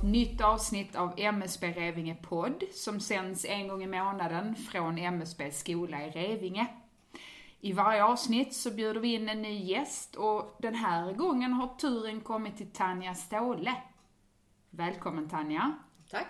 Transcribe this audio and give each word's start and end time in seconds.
ett 0.00 0.06
nytt 0.06 0.40
avsnitt 0.40 0.96
av 0.96 1.14
MSB 1.16 1.72
Revinge 1.72 2.14
podd 2.14 2.64
som 2.72 3.00
sänds 3.00 3.44
en 3.44 3.68
gång 3.68 3.82
i 3.82 3.86
månaden 3.86 4.56
från 4.56 4.98
MSB 4.98 5.50
skola 5.50 6.06
i 6.06 6.10
Revinge. 6.10 6.66
I 7.60 7.72
varje 7.72 8.04
avsnitt 8.04 8.54
så 8.54 8.70
bjuder 8.70 9.00
vi 9.00 9.14
in 9.14 9.28
en 9.28 9.42
ny 9.42 9.64
gäst 9.64 10.16
och 10.16 10.56
den 10.58 10.74
här 10.74 11.12
gången 11.12 11.52
har 11.52 11.66
turen 11.66 12.20
kommit 12.20 12.56
till 12.56 12.70
Tanja 12.72 13.14
Ståhle. 13.14 13.74
Välkommen 14.70 15.28
Tanja! 15.28 15.72
Tack! 16.10 16.28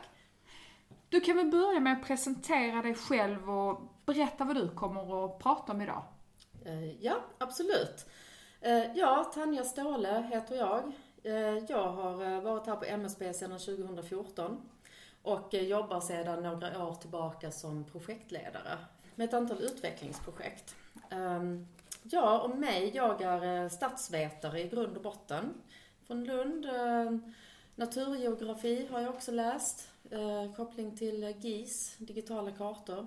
Du 1.08 1.20
kan 1.20 1.36
väl 1.36 1.50
börja 1.50 1.80
med 1.80 1.92
att 1.92 2.06
presentera 2.06 2.82
dig 2.82 2.94
själv 2.94 3.50
och 3.50 3.80
berätta 4.06 4.44
vad 4.44 4.56
du 4.56 4.68
kommer 4.68 5.24
att 5.24 5.38
prata 5.38 5.72
om 5.72 5.80
idag. 5.80 6.02
Eh, 6.64 7.04
ja, 7.04 7.16
absolut. 7.38 8.06
Eh, 8.60 8.96
ja, 8.96 9.30
Tanja 9.34 9.64
Ståhle 9.64 10.28
heter 10.32 10.56
jag. 10.56 10.92
Eh, 11.22 11.58
jag 11.68 11.92
har 11.92 12.24
eh, 12.24 12.40
varit 12.40 12.66
här 12.66 12.76
på 12.76 12.84
MSB 12.84 13.32
sedan 13.32 13.58
2014 13.58 14.60
och 15.22 15.54
eh, 15.54 15.62
jobbar 15.62 16.00
sedan 16.00 16.42
några 16.42 16.84
år 16.86 16.94
tillbaka 16.94 17.50
som 17.50 17.84
projektledare 17.84 18.78
med 19.14 19.28
ett 19.28 19.34
antal 19.34 19.62
utvecklingsprojekt. 19.62 20.74
Ehm, 21.10 21.66
ja, 22.02 22.40
och 22.40 22.58
mig, 22.58 22.90
jag 22.94 23.22
är 23.22 23.68
statsvetare 23.68 24.60
i 24.60 24.68
grund 24.68 24.96
och 24.96 25.02
botten. 25.02 25.54
Från 26.06 26.24
Lund. 26.24 26.66
Naturgeografi 27.74 28.86
har 28.90 29.00
jag 29.00 29.14
också 29.14 29.32
läst. 29.32 29.88
Koppling 30.56 30.96
till 30.96 31.34
GIS, 31.40 31.96
digitala 31.98 32.50
kartor. 32.50 33.06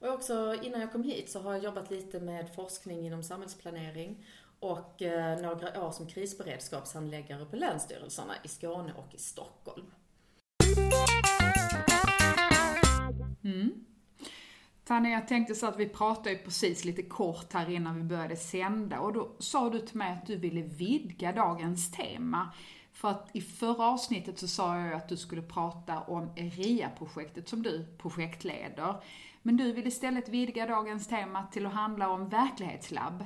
Och 0.00 0.08
också 0.08 0.54
innan 0.62 0.80
jag 0.80 0.92
kom 0.92 1.02
hit 1.02 1.30
så 1.30 1.40
har 1.40 1.52
jag 1.52 1.64
jobbat 1.64 1.90
lite 1.90 2.20
med 2.20 2.54
forskning 2.54 3.06
inom 3.06 3.22
samhällsplanering 3.22 4.24
och 4.62 5.02
eh, 5.02 5.40
några 5.40 5.84
år 5.86 5.90
som 5.90 6.06
krisberedskapshandläggare 6.06 7.44
på 7.44 7.56
länsstyrelserna 7.56 8.34
i 8.44 8.48
Skåne 8.48 8.92
och 8.92 9.14
i 9.14 9.18
Stockholm. 9.18 9.86
Mm. 13.44 13.84
Tanja, 14.84 15.10
jag 15.10 15.28
tänkte 15.28 15.54
så 15.54 15.66
att 15.66 15.78
vi 15.78 15.88
pratade 15.88 16.30
ju 16.30 16.38
precis 16.38 16.84
lite 16.84 17.02
kort 17.02 17.52
här 17.52 17.70
innan 17.70 17.96
vi 17.96 18.02
började 18.02 18.36
sända 18.36 19.00
och 19.00 19.12
då 19.12 19.36
sa 19.38 19.70
du 19.70 19.78
till 19.78 19.96
mig 19.96 20.12
att 20.12 20.26
du 20.26 20.36
ville 20.36 20.62
vidga 20.62 21.32
dagens 21.32 21.90
tema. 21.90 22.52
För 22.92 23.08
att 23.08 23.30
i 23.32 23.40
förra 23.40 23.86
avsnittet 23.86 24.38
så 24.38 24.48
sa 24.48 24.78
jag 24.78 24.92
att 24.92 25.08
du 25.08 25.16
skulle 25.16 25.42
prata 25.42 26.00
om 26.00 26.30
RIA-projektet 26.36 27.48
som 27.48 27.62
du 27.62 27.96
projektleder. 27.98 29.02
Men 29.42 29.56
du 29.56 29.72
vill 29.72 29.86
istället 29.86 30.28
vidga 30.28 30.66
dagens 30.66 31.08
tema 31.08 31.46
till 31.52 31.66
att 31.66 31.72
handla 31.72 32.08
om 32.08 32.28
verklighetslabb. 32.28 33.24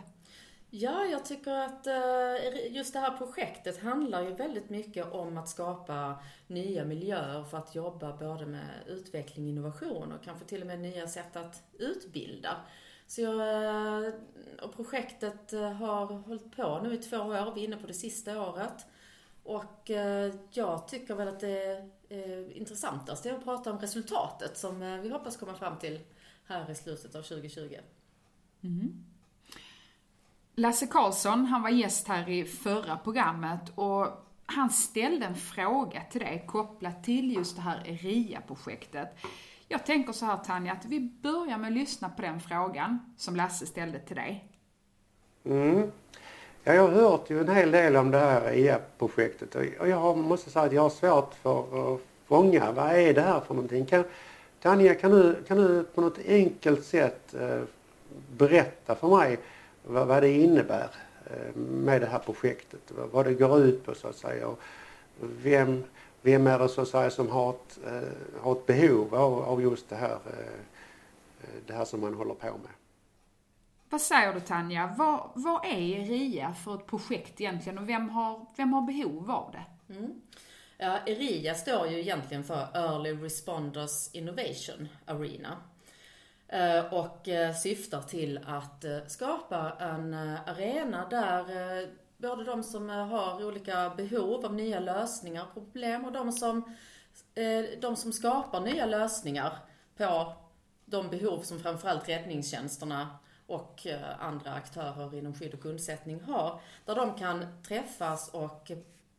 Ja, 0.71 1.05
jag 1.05 1.25
tycker 1.25 1.53
att 1.53 1.87
eh, 1.87 2.73
just 2.73 2.93
det 2.93 2.99
här 2.99 3.17
projektet 3.17 3.83
handlar 3.83 4.23
ju 4.23 4.35
väldigt 4.35 4.71
mycket 4.71 5.13
om 5.13 5.39
att 5.39 5.49
skapa 5.49 6.23
nya 6.47 6.85
miljöer 6.85 7.45
för 7.45 7.59
att 7.59 7.75
jobba 7.75 8.17
både 8.17 8.47
med 8.47 8.71
utveckling, 8.87 9.49
innovation 9.49 10.13
och 10.13 10.25
kanske 10.25 10.45
till 10.45 10.61
och 10.61 10.67
med 10.67 10.81
nya 10.81 11.09
sätt 11.09 11.37
att 11.37 11.63
utbilda. 11.79 12.57
Så 13.07 13.21
jag, 13.21 14.05
eh, 14.07 14.13
och 14.63 14.77
projektet 14.77 15.53
eh, 15.53 15.73
har 15.73 16.07
hållit 16.07 16.57
på 16.57 16.81
nu 16.83 16.95
i 16.95 16.99
två 16.99 17.17
år, 17.17 17.55
vi 17.55 17.61
är 17.61 17.65
inne 17.65 17.77
på 17.77 17.87
det 17.87 17.95
sista 17.95 18.43
året. 18.43 18.87
Och 19.43 19.91
jag 20.51 20.89
tycker 20.89 21.15
väl 21.15 21.29
att 21.29 21.41
det 21.41 21.91
intressantaste 22.09 22.59
intressantast 22.59 23.27
är 23.27 23.33
att 23.33 23.45
prata 23.45 23.71
om 23.73 23.79
resultatet 23.79 24.57
som 24.57 25.01
vi 25.03 25.09
hoppas 25.09 25.37
komma 25.37 25.55
fram 25.55 25.79
till 25.79 26.01
här 26.45 26.71
i 26.71 26.75
slutet 26.75 27.15
av 27.15 27.23
2020. 27.23 27.61
Mm. 27.61 28.81
Mm-hmm. 28.81 29.06
Lasse 30.59 30.87
Karlsson, 30.87 31.45
han 31.45 31.63
var 31.63 31.71
gäst 31.71 32.09
här 32.09 32.29
i 32.29 32.45
förra 32.45 32.97
programmet 32.97 33.61
och 33.75 34.07
han 34.47 34.71
ställde 34.71 35.27
en 35.27 35.35
fråga 35.35 36.03
till 36.11 36.21
dig 36.21 36.45
kopplat 36.49 37.05
till 37.05 37.35
just 37.37 37.57
det 37.57 37.63
här 37.63 37.83
RIA-projektet. 37.85 39.09
Jag 39.69 39.87
tänker 39.87 40.13
så 40.13 40.27
här 40.27 40.37
Tanja, 40.37 40.73
att 40.73 40.85
vi 40.85 41.01
börjar 41.01 41.59
med 41.59 41.69
att 41.69 41.75
lyssna 41.75 42.09
på 42.09 42.23
den 42.23 42.41
frågan 42.41 43.15
som 43.17 43.37
Lasse 43.37 43.67
ställde 43.67 43.99
till 43.99 44.17
dig. 44.17 44.49
Mm. 45.45 45.93
Ja, 46.65 46.75
jag 46.75 46.83
har 46.83 46.91
hört 46.91 47.31
ju 47.31 47.41
en 47.41 47.49
hel 47.49 47.71
del 47.71 47.97
om 47.97 48.11
det 48.11 48.19
här 48.19 48.41
ERIA-projektet 48.41 49.55
och 49.81 49.89
jag 49.89 50.17
måste 50.19 50.51
säga 50.51 50.65
att 50.65 50.73
jag 50.73 50.83
har 50.83 50.91
svårt 50.91 51.35
för 51.35 51.95
att 51.95 52.01
fånga 52.27 52.73
vad 52.73 52.93
är 52.93 53.15
det 53.15 53.23
här 53.23 53.41
för 53.41 53.55
någonting. 53.55 53.87
Kan, 53.87 54.05
Tanja, 54.63 54.95
kan 54.95 55.11
du, 55.11 55.45
kan 55.49 55.57
du 55.57 55.85
på 55.85 56.01
något 56.01 56.19
enkelt 56.27 56.85
sätt 56.85 57.35
eh, 57.35 57.63
berätta 58.37 58.95
för 58.95 59.09
mig 59.09 59.39
vad, 59.87 60.07
vad 60.07 60.23
det 60.23 60.33
innebär 60.33 60.91
eh, 61.27 61.57
med 61.57 62.01
det 62.01 62.07
här 62.07 62.19
projektet? 62.19 62.93
Vad, 63.13 63.27
det 63.27 63.35
går 63.35 63.61
ut 63.61 63.85
på 63.85 63.95
så 63.95 64.09
att 64.09 64.17
säga 64.17 64.49
och 64.49 64.61
vem, 65.21 65.85
vem 66.23 66.47
är 66.47 66.59
det 66.59 66.69
så 66.69 66.81
att 66.81 66.89
säga 66.89 67.11
som 67.11 67.31
har 67.31 67.51
ett, 67.51 67.79
eh, 67.87 68.43
har 68.43 68.53
ett 68.53 68.67
behov 68.67 69.15
av, 69.15 69.43
av 69.43 69.63
just 69.63 69.89
det 69.89 69.97
här, 69.97 70.19
eh, 70.27 71.49
det 71.67 71.73
här 71.73 71.85
som 71.85 72.01
man 72.01 72.15
håller 72.15 72.35
på 72.35 72.47
med? 72.47 72.73
Vad 73.91 74.01
säger 74.01 74.35
du 74.35 74.41
Tanja? 74.41 74.95
Vad, 74.99 75.31
vad 75.35 75.65
är 75.65 76.05
RIA 76.05 76.55
för 76.55 76.75
ett 76.75 76.87
projekt 76.87 77.41
egentligen 77.41 77.79
och 77.79 77.89
vem 77.89 78.09
har, 78.09 78.47
vem 78.57 78.73
har 78.73 78.83
behov 78.83 79.31
av 79.31 79.53
det? 79.53 79.95
Mm. 79.95 80.21
Ja, 80.79 80.99
ERIA 81.07 81.55
står 81.55 81.87
ju 81.87 82.01
egentligen 82.01 82.45
för 82.45 82.69
Early 82.75 83.13
Responders 83.13 84.15
Innovation 84.15 84.89
Arena. 85.05 85.57
Eh, 86.49 86.95
och 86.95 87.29
eh, 87.29 87.55
syftar 87.55 88.03
till 88.03 88.41
att 88.47 88.85
eh, 88.85 88.99
skapa 89.07 89.77
en 89.81 90.15
arena 90.47 91.09
där 91.09 91.47
både 92.17 92.45
de 92.45 92.63
som 92.63 92.89
har 92.89 93.45
olika 93.45 93.91
behov 93.97 94.45
av 94.45 94.55
nya 94.55 94.81
lösningar 94.81 95.45
på 95.55 95.61
problem 95.61 96.05
och 96.05 96.13
de 96.13 96.33
som, 96.33 96.77
de 97.81 97.97
som 97.97 98.13
skapar 98.13 98.61
nya 98.61 98.87
lösningar 98.87 99.59
på 99.97 100.33
de 100.85 101.11
behov 101.11 101.43
som 101.43 101.61
framförallt 101.61 102.09
räddningstjänsterna 102.09 103.19
och 103.47 103.87
andra 104.19 104.53
aktörer 104.53 105.15
inom 105.15 105.35
skydd 105.35 105.55
och 105.55 105.67
undsättning 105.67 106.21
har. 106.21 106.61
Där 106.85 106.95
de 106.95 107.15
kan 107.15 107.63
träffas 107.63 108.29
och 108.29 108.71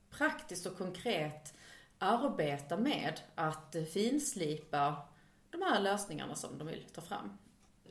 praktiskt 0.09 0.65
och 0.65 0.77
konkret 0.77 1.53
arbeta 1.99 2.77
med 2.77 3.19
att 3.35 3.75
finslipa 3.93 4.95
de 5.59 5.65
här 5.65 5.81
lösningarna 5.81 6.35
som 6.35 6.57
de 6.57 6.67
vill 6.67 6.83
ta 6.93 7.01
fram. 7.01 7.37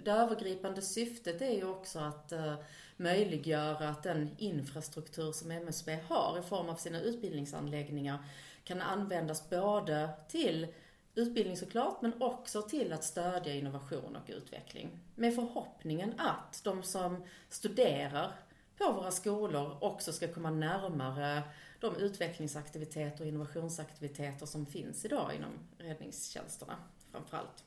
Det 0.02 0.10
övergripande 0.10 0.82
syftet 0.82 1.42
är 1.42 1.50
ju 1.50 1.64
också 1.64 1.98
att 1.98 2.32
eh, 2.32 2.54
möjliggöra 2.96 3.88
att 3.88 4.02
den 4.02 4.30
infrastruktur 4.38 5.32
som 5.32 5.50
MSB 5.50 5.98
har 6.08 6.38
i 6.38 6.42
form 6.42 6.68
av 6.68 6.74
sina 6.74 7.00
utbildningsanläggningar 7.00 8.18
kan 8.64 8.80
användas 8.80 9.50
både 9.50 10.10
till 10.28 10.66
utbildning 11.14 11.56
såklart, 11.56 12.02
men 12.02 12.22
också 12.22 12.62
till 12.62 12.92
att 12.92 13.04
stödja 13.04 13.54
innovation 13.54 14.16
och 14.16 14.30
utveckling. 14.30 14.98
Med 15.14 15.34
förhoppningen 15.34 16.14
att 16.18 16.60
de 16.64 16.82
som 16.82 17.24
studerar 17.48 18.32
på 18.78 18.92
våra 18.92 19.10
skolor 19.10 19.78
också 19.80 20.12
ska 20.12 20.28
komma 20.28 20.50
närmare 20.50 21.42
de 21.80 21.96
utvecklingsaktiviteter 21.96 23.20
och 23.20 23.28
innovationsaktiviteter 23.28 24.46
som 24.46 24.66
finns 24.66 25.04
idag 25.04 25.34
inom 25.34 25.50
räddningstjänsterna 25.78 26.76
framförallt. 27.12 27.64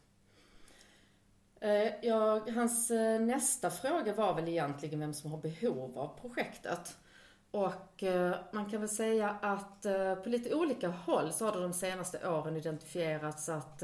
Eh, 1.62 2.06
ja, 2.06 2.46
hans 2.50 2.92
eh, 2.92 3.22
nästa 3.22 3.70
fråga 3.70 4.14
var 4.14 4.34
väl 4.34 4.48
egentligen 4.48 5.00
vem 5.00 5.14
som 5.14 5.32
har 5.32 5.38
behov 5.38 5.98
av 5.98 6.20
projektet. 6.22 6.98
Och 7.52 8.04
eh, 8.04 8.36
man 8.52 8.70
kan 8.70 8.80
väl 8.80 8.90
säga 8.90 9.30
att 9.30 9.82
på 10.24 10.30
lite 10.30 10.56
olika 10.56 10.88
håll 10.88 11.34
så 11.34 11.46
har 11.46 11.52
det 11.52 11.62
de 11.62 11.74
senaste 11.74 12.30
åren 12.30 12.58
identifierats 12.58 13.50
att 13.50 13.84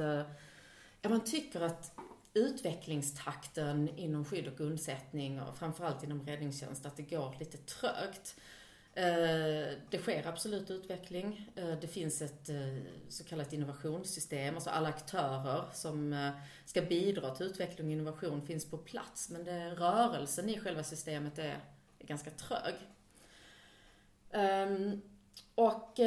ja, 1.02 1.10
man 1.10 1.22
tycker 1.22 1.62
att 1.62 1.92
utvecklingstakten 2.34 3.90
inom 3.98 4.26
skydd 4.26 4.48
och 4.48 4.60
undsättning 4.60 5.42
och 5.42 5.58
framförallt 5.58 6.04
inom 6.04 6.26
räddningstjänst, 6.26 6.86
att 6.86 6.98
det 6.98 7.04
går 7.04 7.36
lite 7.40 7.58
trögt. 7.58 8.36
Eh, 8.98 9.78
det 9.90 9.98
sker 9.98 10.28
absolut 10.28 10.72
utveckling. 10.72 11.52
Eh, 11.56 11.80
det 11.82 11.88
finns 11.88 12.22
ett 12.22 12.50
eh, 12.50 12.56
så 13.10 13.24
kallat 13.24 13.54
innovationssystem, 13.54 14.56
alltså 14.56 14.70
alla 14.70 14.90
aktörer 14.90 15.66
som 15.74 16.32
ska 16.66 16.82
bidra 16.82 17.36
till 17.36 17.46
utveckling 17.46 17.88
och 17.88 17.94
innovation 17.94 18.42
finns 18.42 18.70
på 18.70 18.78
plats, 18.78 19.30
men 19.30 19.44
det, 19.44 19.70
rörelsen 19.70 20.50
i 20.50 20.60
själva 20.60 20.84
systemet 20.84 21.40
är, 21.40 21.60
är 22.00 22.08
ganska 22.08 22.30
trög. 22.30 22.74
Ehm, 24.32 25.02
och 25.56 26.00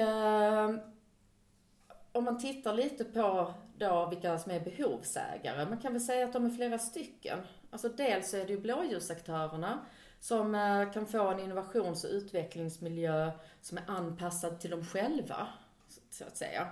om 2.12 2.24
man 2.24 2.38
tittar 2.38 2.74
lite 2.74 3.04
på 3.04 3.54
då 3.78 4.08
vilka 4.10 4.38
som 4.38 4.52
är 4.52 4.60
behovsägare, 4.60 5.66
man 5.68 5.78
kan 5.78 5.92
väl 5.92 6.02
säga 6.02 6.24
att 6.26 6.32
de 6.32 6.46
är 6.46 6.50
flera 6.50 6.78
stycken. 6.78 7.38
Alltså 7.70 7.88
dels 7.88 8.34
är 8.34 8.46
det 8.46 8.52
ju 8.52 8.60
blåljusaktörerna 8.60 9.78
som 10.20 10.54
eh, 10.54 10.92
kan 10.92 11.06
få 11.06 11.28
en 11.28 11.40
innovations 11.40 12.04
och 12.04 12.10
utvecklingsmiljö 12.10 13.30
som 13.60 13.78
är 13.78 13.84
anpassad 13.86 14.60
till 14.60 14.70
dem 14.70 14.84
själva, 14.84 15.48
så 16.10 16.24
att 16.24 16.36
säga. 16.36 16.68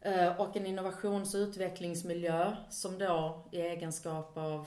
Eh, 0.00 0.40
och 0.40 0.56
en 0.56 0.66
innovations 0.66 1.34
och 1.34 1.38
utvecklingsmiljö 1.38 2.56
som 2.70 2.98
då 2.98 3.44
i 3.52 3.60
egenskap 3.60 4.36
av 4.36 4.66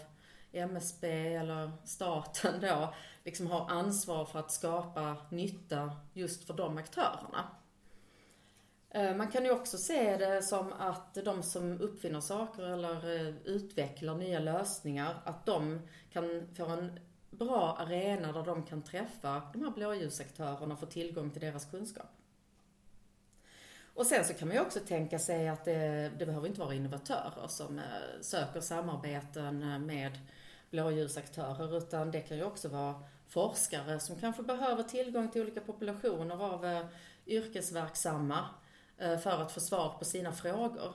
MSB 0.51 1.35
eller 1.35 1.71
staten 1.83 2.53
då 2.61 2.93
liksom 3.23 3.47
har 3.47 3.69
ansvar 3.69 4.25
för 4.25 4.39
att 4.39 4.51
skapa 4.51 5.15
nytta 5.29 5.91
just 6.13 6.47
för 6.47 6.53
de 6.53 6.77
aktörerna. 6.77 7.47
Eh, 8.89 9.15
man 9.15 9.31
kan 9.31 9.45
ju 9.45 9.51
också 9.51 9.77
se 9.77 10.17
det 10.17 10.41
som 10.41 10.73
att 10.73 11.13
de 11.13 11.43
som 11.43 11.81
uppfinner 11.81 12.19
saker 12.19 12.63
eller 12.63 13.05
utvecklar 13.45 14.15
nya 14.15 14.39
lösningar, 14.39 15.15
att 15.23 15.45
de 15.45 15.81
kan 16.11 16.47
få 16.55 16.65
en 16.65 16.99
bra 17.38 17.75
arena 17.80 18.31
där 18.31 18.44
de 18.44 18.63
kan 18.63 18.81
träffa 18.81 19.41
de 19.53 19.62
här 19.63 19.71
blåljusaktörerna 19.71 20.74
och 20.74 20.80
få 20.80 20.85
tillgång 20.85 21.31
till 21.31 21.41
deras 21.41 21.65
kunskap. 21.65 22.12
Och 23.95 24.06
sen 24.06 24.25
så 24.25 24.33
kan 24.33 24.47
man 24.47 24.57
ju 24.57 24.63
också 24.63 24.80
tänka 24.80 25.19
sig 25.19 25.50
att 25.50 25.65
det, 25.65 26.12
det 26.19 26.25
behöver 26.25 26.47
inte 26.47 26.59
vara 26.59 26.74
innovatörer 26.74 27.47
som 27.47 27.80
eh, 27.80 27.85
söker 28.21 28.62
samarbeten 28.62 29.63
eh, 29.63 29.80
med 29.80 30.19
blåljusaktörer 30.69 31.77
utan 31.77 32.12
det 32.12 32.21
kan 32.21 32.38
ju 32.38 32.44
också 32.44 32.69
vara 32.69 33.03
forskare 33.27 34.00
som 34.00 34.15
kanske 34.15 34.44
behöver 34.44 34.83
tillgång 34.83 35.31
till 35.31 35.41
olika 35.41 35.62
populationer 35.62 36.44
av 36.44 36.65
eh, 36.65 36.86
yrkesverksamma 37.27 38.45
för 39.24 39.41
att 39.41 39.51
få 39.51 39.59
svar 39.59 39.95
på 40.00 40.06
sina 40.06 40.31
frågor. 40.31 40.94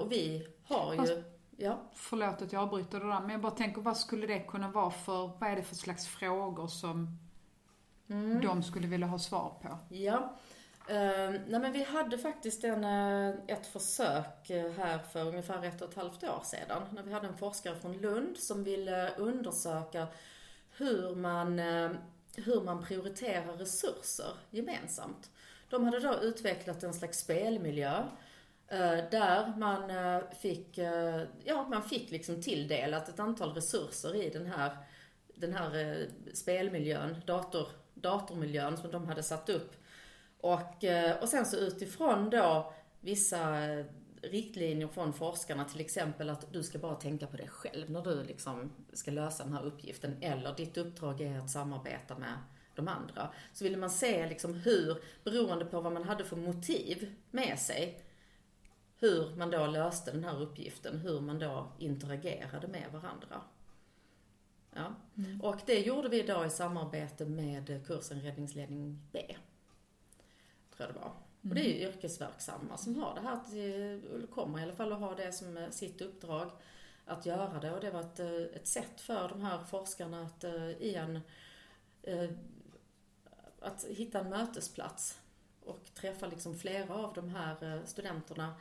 Och 0.00 0.12
vi 0.12 0.48
har 0.64 0.94
ju, 0.94 1.22
ja. 1.56 1.78
Förlåt 1.94 2.42
att 2.42 2.52
jag 2.52 2.62
avbryter 2.62 3.00
det 3.00 3.06
där, 3.06 3.20
men 3.20 3.30
jag 3.30 3.40
bara 3.40 3.52
tänker 3.52 3.80
vad 3.80 3.96
skulle 3.96 4.26
det 4.26 4.38
kunna 4.38 4.70
vara 4.70 4.90
för, 4.90 5.30
vad 5.38 5.50
är 5.50 5.56
det 5.56 5.62
för 5.62 5.74
slags 5.74 6.06
frågor 6.06 6.66
som 6.66 7.18
mm. 8.08 8.40
de 8.40 8.62
skulle 8.62 8.86
vilja 8.86 9.06
ha 9.06 9.18
svar 9.18 9.52
på? 9.62 9.78
Ja. 9.88 10.36
Uh, 10.90 11.40
nej 11.46 11.60
men 11.60 11.72
vi 11.72 11.84
hade 11.84 12.18
faktiskt 12.18 12.64
en, 12.64 12.84
ett 13.46 13.66
försök 13.66 14.50
här 14.76 14.98
för 14.98 15.28
ungefär 15.28 15.64
ett 15.64 15.82
och 15.82 15.88
ett 15.88 15.96
halvt 15.96 16.24
år 16.24 16.42
sedan. 16.44 16.82
När 16.92 17.02
vi 17.02 17.12
hade 17.12 17.28
en 17.28 17.36
forskare 17.36 17.76
från 17.76 17.98
Lund 17.98 18.36
som 18.38 18.64
ville 18.64 19.10
undersöka 19.16 20.06
hur 20.70 21.14
man, 21.14 21.58
hur 22.36 22.60
man 22.64 22.84
prioriterar 22.84 23.52
resurser 23.56 24.32
gemensamt. 24.50 25.30
De 25.70 25.84
hade 25.84 26.00
då 26.00 26.14
utvecklat 26.14 26.82
en 26.82 26.94
slags 26.94 27.18
spelmiljö 27.18 27.96
eh, 27.98 28.04
Eh, 28.68 29.10
där 29.10 29.56
man 29.56 29.90
eh, 29.90 30.20
fick, 30.40 30.78
eh, 30.78 31.22
ja, 31.44 31.68
man 31.68 31.82
fick 31.82 32.10
liksom 32.10 32.42
tilldelat 32.42 33.08
ett 33.08 33.20
antal 33.20 33.54
resurser 33.54 34.14
i 34.14 34.30
den 34.30 34.46
här, 34.46 34.76
den 35.34 35.52
här 35.52 36.06
spelmiljön, 36.34 37.16
dator, 37.26 37.68
datormiljön 37.94 38.76
som 38.76 38.90
de 38.90 39.06
hade 39.06 39.22
satt 39.22 39.48
upp. 39.48 39.72
Och, 40.40 40.84
och 41.20 41.28
sen 41.28 41.46
så 41.46 41.56
utifrån 41.56 42.30
då 42.30 42.72
vissa 43.00 43.66
riktlinjer 44.22 44.88
från 44.88 45.12
forskarna, 45.12 45.64
till 45.64 45.80
exempel 45.80 46.30
att 46.30 46.52
du 46.52 46.62
ska 46.62 46.78
bara 46.78 46.94
tänka 46.94 47.26
på 47.26 47.36
dig 47.36 47.48
själv 47.48 47.90
när 47.90 48.02
du 48.02 48.22
liksom 48.22 48.72
ska 48.92 49.10
lösa 49.10 49.44
den 49.44 49.52
här 49.52 49.64
uppgiften, 49.64 50.16
eller 50.20 50.54
ditt 50.54 50.76
uppdrag 50.76 51.20
är 51.20 51.38
att 51.38 51.50
samarbeta 51.50 52.18
med 52.18 52.38
de 52.74 52.88
andra. 52.88 53.30
Så 53.52 53.64
ville 53.64 53.76
man 53.76 53.90
se 53.90 54.26
liksom 54.28 54.54
hur, 54.54 55.02
beroende 55.24 55.64
på 55.64 55.80
vad 55.80 55.92
man 55.92 56.04
hade 56.04 56.24
för 56.24 56.36
motiv 56.36 57.14
med 57.30 57.58
sig, 57.58 58.05
hur 58.98 59.36
man 59.36 59.50
då 59.50 59.66
löste 59.66 60.10
den 60.10 60.24
här 60.24 60.42
uppgiften, 60.42 60.98
hur 60.98 61.20
man 61.20 61.38
då 61.38 61.72
interagerade 61.78 62.68
med 62.68 62.92
varandra. 62.92 63.40
Ja. 64.74 64.94
Mm. 65.16 65.40
Och 65.40 65.60
det 65.66 65.80
gjorde 65.80 66.08
vi 66.08 66.22
då 66.22 66.44
i 66.44 66.50
samarbete 66.50 67.24
med 67.24 67.86
kursen 67.86 68.20
Räddningsledning 68.20 69.00
B. 69.12 69.36
Tror 70.76 70.88
jag 70.88 70.94
det 70.94 71.00
var. 71.00 71.12
Mm. 71.12 71.48
Och 71.48 71.54
det 71.54 71.60
är 71.60 71.78
ju 71.78 71.84
mm. 71.84 71.94
yrkesverksamma 71.94 72.76
som 72.76 72.96
har 72.96 73.14
det 73.14 73.20
här, 73.20 73.56
eller 74.14 74.26
kommer 74.26 74.58
i 74.58 74.62
alla 74.62 74.74
fall 74.74 74.92
att 74.92 75.00
ha 75.00 75.14
det 75.14 75.32
som 75.32 75.66
sitt 75.70 76.00
uppdrag 76.00 76.50
att 77.04 77.26
göra 77.26 77.60
det. 77.60 77.72
Och 77.72 77.80
det 77.80 77.90
var 77.90 78.00
ett, 78.00 78.20
ett 78.56 78.66
sätt 78.66 79.00
för 79.00 79.28
de 79.28 79.40
här 79.40 79.58
forskarna 79.58 80.22
att 80.22 80.44
eh, 80.44 80.70
i 80.70 80.94
en 80.94 81.20
eh, 82.02 82.30
att 83.60 83.84
hitta 83.84 84.20
en 84.20 84.30
mötesplats 84.30 85.18
och 85.66 85.94
träffa 85.94 86.26
liksom 86.26 86.54
flera 86.54 86.94
av 86.94 87.14
de 87.14 87.28
här 87.28 87.74
eh, 87.74 87.84
studenterna, 87.84 88.54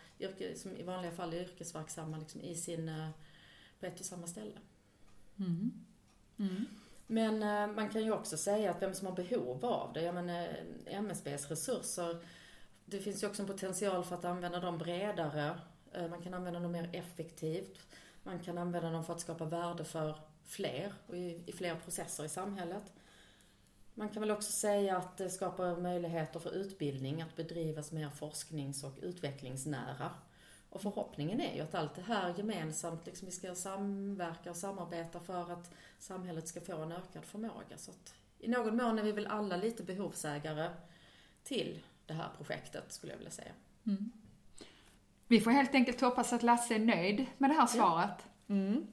som 0.56 0.78
i 0.78 0.84
vanliga 0.84 1.12
fall 1.12 1.34
är 1.34 1.38
yrkesverksamma, 1.38 2.18
liksom 2.18 2.42
i 2.42 2.56
sin, 2.56 2.90
eh, 2.90 3.10
på 3.80 3.86
ett 3.86 4.00
och 4.00 4.06
samma 4.06 4.28
ställe. 4.28 4.58
Mm. 5.40 5.72
Mm. 6.38 6.66
Men 7.08 7.44
eh, 7.44 7.76
man 7.76 7.90
kan 7.90 8.04
ju 8.04 8.12
också 8.12 8.38
säga 8.38 8.72
att 8.72 8.82
vem 8.82 8.94
som 8.94 9.08
har 9.08 9.16
behov 9.16 9.66
av 9.66 9.94
det, 9.94 10.02
jag 10.02 10.16
menar 10.16 10.48
MSBs 10.86 11.50
resurser, 11.50 12.26
det 12.86 13.00
finns 13.00 13.24
ju 13.24 13.28
också 13.28 13.42
en 13.42 13.48
potential 13.48 14.04
för 14.04 14.16
att 14.16 14.26
använda 14.26 14.60
dem 14.60 14.78
bredare. 14.78 15.60
Man 16.10 16.22
kan 16.22 16.34
använda 16.34 16.60
dem 16.60 16.72
mer 16.72 16.90
effektivt. 16.94 17.80
Man 18.24 18.40
kan 18.40 18.58
använda 18.58 18.90
dem 18.90 19.04
för 19.04 19.14
att 19.14 19.20
skapa 19.20 19.46
värde 19.46 19.86
för 19.86 20.20
fler 20.46 20.94
och 21.08 21.18
i, 21.18 21.44
i 21.46 21.52
fler 21.52 21.76
processer 21.76 22.26
i 22.26 22.30
samhället. 22.30 22.94
Man 23.98 24.10
kan 24.10 24.22
väl 24.22 24.32
också 24.32 24.52
säga 24.52 24.98
att 24.98 25.18
det 25.18 25.30
skapar 25.30 25.78
möjligheter 25.78 26.40
för 26.40 26.56
utbildning 26.56 27.22
att 27.22 27.36
bedrivas 27.36 27.92
mer 27.92 28.10
forsknings 28.10 28.84
och 28.84 28.94
utvecklingsnära. 29.02 30.12
Och 30.70 30.82
förhoppningen 30.82 31.42
är 31.42 31.56
ju 31.56 31.62
att 31.62 31.76
allt 31.76 31.96
det 31.96 32.02
här 32.02 32.34
gemensamt, 32.38 33.06
liksom 33.06 33.26
vi 33.26 33.32
ska 33.32 33.56
samverka 33.56 34.50
och 34.50 34.56
samarbeta 34.56 35.20
för 35.20 35.52
att 35.52 35.74
samhället 36.00 36.48
ska 36.48 36.62
få 36.62 36.78
en 36.78 36.92
ökad 36.92 37.26
förmåga. 37.26 37.78
Så 37.78 37.92
att 37.92 38.14
i 38.40 38.48
någon 38.48 38.78
mån 38.78 39.00
är 39.00 39.04
vi 39.04 39.12
väl 39.12 39.28
alla 39.28 39.58
lite 39.58 39.84
behovsägare 39.84 40.70
till 41.44 41.80
det 42.06 42.14
här 42.14 42.30
projektet, 42.38 42.92
skulle 42.92 43.14
jag 43.14 43.18
vilja 43.18 43.32
säga. 43.32 43.52
Mm. 43.86 44.12
Vi 45.28 45.40
får 45.40 45.52
helt 45.52 45.76
enkelt 45.76 46.02
hoppas 46.02 46.34
att 46.34 46.44
Lasse 46.44 46.76
är 46.76 46.80
nöjd 46.80 47.26
med 47.38 47.50
det 47.50 47.54
här 47.54 47.68
svaret. 47.68 48.20
Ja. 48.48 48.56
Mm. 48.56 48.88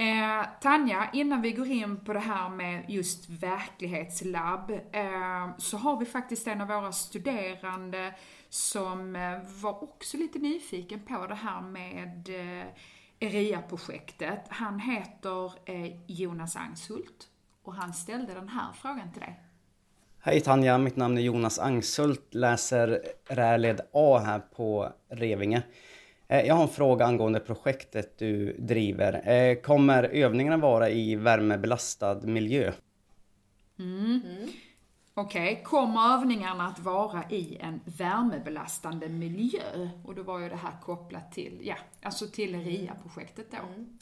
Eh, 0.00 0.46
Tanja, 0.60 1.10
innan 1.12 1.42
vi 1.42 1.52
går 1.52 1.66
in 1.66 2.04
på 2.04 2.12
det 2.12 2.18
här 2.18 2.48
med 2.48 2.84
just 2.88 3.28
verklighetslabb, 3.28 4.70
eh, 4.92 5.56
så 5.58 5.76
har 5.76 5.96
vi 5.96 6.06
faktiskt 6.06 6.46
en 6.46 6.60
av 6.60 6.68
våra 6.68 6.92
studerande 6.92 8.14
som 8.48 9.16
eh, 9.16 9.38
var 9.62 9.82
också 9.82 10.16
lite 10.16 10.38
nyfiken 10.38 11.00
på 11.00 11.26
det 11.26 11.34
här 11.34 11.60
med 11.60 12.28
eh, 12.28 12.66
ERIA-projektet. 13.20 14.40
Han 14.48 14.80
heter 14.80 15.52
eh, 15.64 15.92
Jonas 16.06 16.56
Angshult 16.56 17.28
och 17.62 17.74
han 17.74 17.94
ställde 17.94 18.34
den 18.34 18.48
här 18.48 18.72
frågan 18.72 19.12
till 19.12 19.20
dig. 19.20 19.40
Hej 20.20 20.40
Tanja, 20.40 20.78
mitt 20.78 20.96
namn 20.96 21.18
är 21.18 21.22
Jonas 21.22 21.58
Angshult, 21.58 22.34
läser 22.34 23.02
rärled 23.28 23.80
A 23.92 24.18
här 24.18 24.38
på 24.38 24.92
Revinge. 25.08 25.62
Eh, 26.28 26.46
jag 26.46 26.54
har 26.54 26.62
en 26.62 26.68
fråga 26.68 27.04
angående 27.04 27.40
projektet 27.40 28.18
du 28.18 28.52
driver. 28.58 29.28
Eh, 29.28 29.60
kommer 29.60 30.04
övningarna 30.04 30.56
vara 30.56 30.90
i 30.90 31.16
värmebelastad 31.16 32.20
miljö? 32.20 32.72
Mm. 33.78 34.22
Mm. 34.24 34.48
Okej, 35.14 35.52
okay. 35.52 35.64
kommer 35.64 36.14
övningarna 36.14 36.66
att 36.66 36.78
vara 36.78 37.24
i 37.30 37.58
en 37.60 37.80
värmebelastande 37.84 39.08
miljö? 39.08 39.88
Och 40.04 40.14
då 40.14 40.22
var 40.22 40.38
ju 40.38 40.48
det 40.48 40.56
här 40.56 40.80
kopplat 40.82 41.32
till, 41.32 41.60
ja, 41.62 41.76
alltså 42.02 42.26
till 42.26 42.64
RIA-projektet 42.64 43.46
då. 43.50 43.56
Mm. 43.56 43.98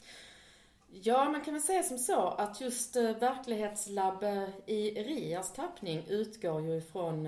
Ja, 0.89 1.29
man 1.29 1.41
kan 1.41 1.53
väl 1.53 1.63
säga 1.63 1.83
som 1.83 1.97
så 1.97 2.27
att 2.27 2.61
just 2.61 2.97
uh, 2.97 3.17
verklighetslabb 3.17 4.23
i 4.65 4.89
RIAs 4.89 5.53
tappning 5.53 6.03
utgår 6.07 6.61
ju 6.61 6.77
ifrån 6.77 7.27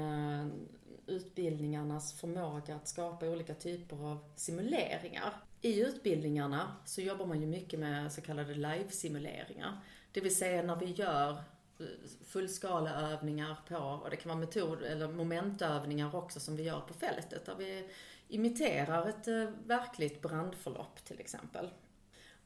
utbildningarnas 1.09 2.13
förmåga 2.13 2.75
att 2.75 2.87
skapa 2.87 3.25
olika 3.25 3.53
typer 3.53 4.05
av 4.05 4.17
simuleringar. 4.35 5.33
I 5.61 5.81
utbildningarna 5.81 6.75
så 6.85 7.01
jobbar 7.01 7.25
man 7.25 7.41
ju 7.41 7.47
mycket 7.47 7.79
med 7.79 8.11
så 8.11 8.21
kallade 8.21 8.53
live-simuleringar. 8.53 9.77
Det 10.11 10.21
vill 10.21 10.35
säga 10.35 10.63
när 10.63 10.75
vi 10.75 10.85
gör 10.85 11.31
eh, 11.79 11.85
fullskaleövningar 12.25 13.57
på, 13.67 13.77
och 13.77 14.09
det 14.09 14.15
kan 14.15 14.29
vara 14.29 14.39
metod 14.39 14.83
eller 14.83 15.07
momentövningar 15.07 16.15
också 16.15 16.39
som 16.39 16.55
vi 16.55 16.63
gör 16.63 16.79
på 16.79 16.93
fältet, 16.93 17.45
där 17.45 17.55
vi 17.55 17.89
imiterar 18.27 19.09
ett 19.09 19.27
eh, 19.27 19.49
verkligt 19.65 20.21
brandförlopp 20.21 21.05
till 21.05 21.19
exempel. 21.19 21.69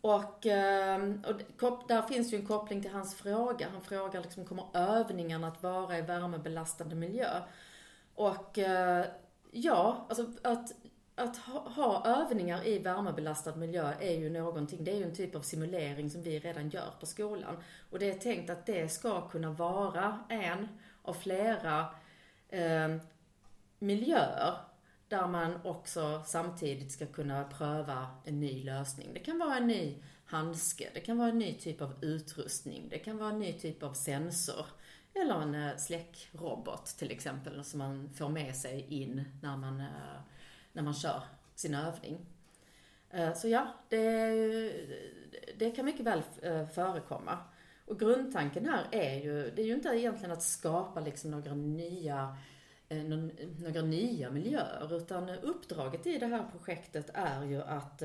Och, 0.01 0.45
eh, 0.45 1.13
och, 1.61 1.83
där 1.87 2.01
finns 2.01 2.33
ju 2.33 2.37
en 2.37 2.47
koppling 2.47 2.81
till 2.81 2.91
hans 2.91 3.15
fråga. 3.15 3.67
Han 3.71 3.81
frågar 3.81 4.21
liksom, 4.21 4.45
kommer 4.45 4.65
övningarna 4.73 5.47
att 5.47 5.63
vara 5.63 5.97
i 5.97 6.01
värmebelastande 6.01 6.95
miljö? 6.95 7.41
Och 8.15 8.59
eh, 8.59 9.05
ja, 9.51 10.05
alltså 10.09 10.27
att, 10.41 10.73
att 11.15 11.37
ha, 11.37 11.69
ha, 11.69 12.05
övningar 12.05 12.67
i 12.67 12.79
värmebelastad 12.79 13.55
miljö 13.55 13.93
är 13.99 14.19
ju 14.19 14.29
någonting, 14.29 14.83
det 14.83 14.91
är 14.91 14.95
ju 14.95 15.03
en 15.03 15.15
typ 15.15 15.35
av 15.35 15.41
simulering 15.41 16.09
som 16.09 16.21
vi 16.21 16.39
redan 16.39 16.69
gör 16.69 16.89
på 16.99 17.05
skolan. 17.05 17.57
Och 17.89 17.99
det 17.99 18.09
är 18.09 18.19
tänkt 18.19 18.49
att 18.49 18.65
det 18.65 18.91
ska 18.91 19.29
kunna 19.29 19.51
vara 19.51 20.19
en 20.29 20.67
av 21.01 21.13
flera 21.13 21.85
eh, 22.49 22.95
miljöer 23.79 24.53
där 25.07 25.27
man 25.27 25.59
också 25.63 26.23
samtidigt 26.25 26.91
ska 26.91 27.05
kunna 27.05 27.43
pröva 27.43 28.07
en 28.23 28.39
ny 28.39 28.63
lösning. 28.63 29.09
Det 29.13 29.19
kan 29.19 29.39
vara 29.39 29.57
en 29.57 29.67
ny 29.67 29.97
handske, 30.25 30.89
det 30.93 30.99
kan 30.99 31.17
vara 31.17 31.29
en 31.29 31.39
ny 31.39 31.53
typ 31.53 31.81
av 31.81 31.93
utrustning, 32.01 32.89
det 32.89 32.99
kan 32.99 33.17
vara 33.17 33.29
en 33.29 33.39
ny 33.39 33.53
typ 33.53 33.83
av 33.83 33.93
sensor. 33.93 34.65
Eller 35.13 35.41
en 35.41 35.55
eh, 35.55 35.77
släckrobot 35.77 36.85
till 36.85 37.11
exempel 37.11 37.63
som 37.63 37.79
man 37.79 38.09
får 38.13 38.29
med 38.29 38.55
sig 38.55 38.85
in 38.89 39.23
när 39.41 39.57
man, 39.57 39.79
eh, 39.79 40.21
när 40.73 40.83
man 40.83 40.93
kör 40.93 41.23
sin 41.55 41.75
övning. 41.75 42.25
Eh, 43.09 43.33
så 43.33 43.47
ja, 43.47 43.67
det, 43.89 44.73
det 45.57 45.71
kan 45.71 45.85
mycket 45.85 46.05
väl 46.05 46.21
förekomma. 46.73 47.37
Och 47.85 47.99
grundtanken 47.99 48.65
här 48.65 48.87
är 48.91 49.23
ju, 49.23 49.51
det 49.55 49.61
är 49.61 49.65
ju 49.65 49.73
inte 49.73 49.89
egentligen 49.89 50.31
att 50.31 50.43
skapa 50.43 50.99
liksom 50.99 51.31
några 51.31 51.53
nya 51.53 52.37
några 53.57 53.81
nya 53.81 54.31
miljöer 54.31 54.97
utan 54.97 55.29
uppdraget 55.29 56.07
i 56.07 56.17
det 56.17 56.25
här 56.25 56.45
projektet 56.51 57.09
är 57.13 57.43
ju 57.43 57.61
att 57.61 58.03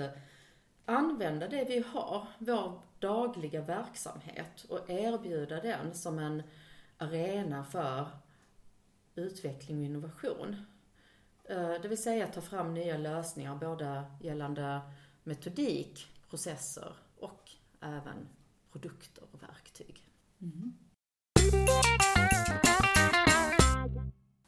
använda 0.84 1.48
det 1.48 1.64
vi 1.64 1.78
har, 1.78 2.26
vår 2.38 2.80
dagliga 2.98 3.60
verksamhet 3.60 4.64
och 4.68 4.90
erbjuda 4.90 5.60
den 5.60 5.94
som 5.94 6.18
en 6.18 6.42
arena 6.98 7.64
för 7.64 8.08
utveckling 9.14 9.78
och 9.78 9.84
innovation. 9.84 10.56
Eh, 11.44 11.72
det 11.82 11.88
vill 11.88 12.02
säga 12.02 12.26
ta 12.26 12.40
fram 12.40 12.74
nya 12.74 12.96
lösningar 12.96 13.56
både 13.56 14.04
gällande 14.20 14.80
metodik, 15.22 16.06
processer 16.30 16.92
och 17.18 17.50
även 17.80 18.28
produkter 18.72 19.24
och 19.32 19.42
verktyg. 19.42 20.08
Mm. 20.40 20.72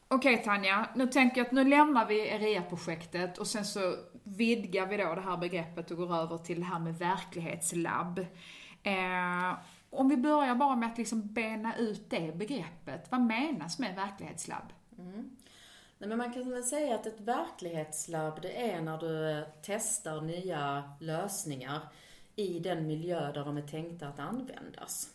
Okej 0.09 0.35
okay, 0.35 0.45
Tanja, 0.45 0.88
nu 0.95 1.07
tänker 1.07 1.40
jag 1.40 1.47
att 1.47 1.52
nu 1.52 1.64
lämnar 1.64 2.07
vi 2.07 2.28
ERIA-projektet 2.28 3.38
och 3.38 3.47
sen 3.47 3.64
så 3.64 3.97
vidgar 4.25 4.87
vi 4.87 4.97
då 4.97 5.14
det 5.14 5.21
här 5.21 5.37
begreppet 5.37 5.90
och 5.90 5.97
går 5.97 6.16
över 6.16 6.38
till 6.38 6.61
det 6.61 6.66
här 6.66 6.78
med 6.78 6.99
verklighetslabb. 6.99 8.19
Eh, 8.83 9.59
om 9.91 10.09
vi 10.09 10.17
börjar 10.17 10.55
bara 10.55 10.77
med 10.77 10.89
att 10.93 10.99
liksom 10.99 11.33
bena 11.33 11.77
ut 11.77 12.11
det 12.11 12.37
begreppet. 12.37 13.11
Vad 13.11 13.21
menas 13.21 13.79
med 13.79 13.95
verklighetslabb? 13.95 14.73
Mm. 14.99 15.37
Nej, 15.99 16.09
men 16.09 16.19
man 16.19 16.33
kan 16.33 16.51
väl 16.51 16.65
säga 16.65 16.95
att 16.95 17.07
ett 17.07 17.21
verklighetslabb 17.21 18.43
det 18.43 18.71
är 18.71 18.81
när 18.81 18.99
du 18.99 19.45
testar 19.63 20.21
nya 20.21 20.93
lösningar 21.01 21.81
i 22.37 22.59
den 22.59 22.87
miljö 22.87 23.33
där 23.33 23.45
de 23.45 23.57
är 23.57 23.63
tänkta 23.63 24.09
att 24.09 24.19
användas. 24.19 25.15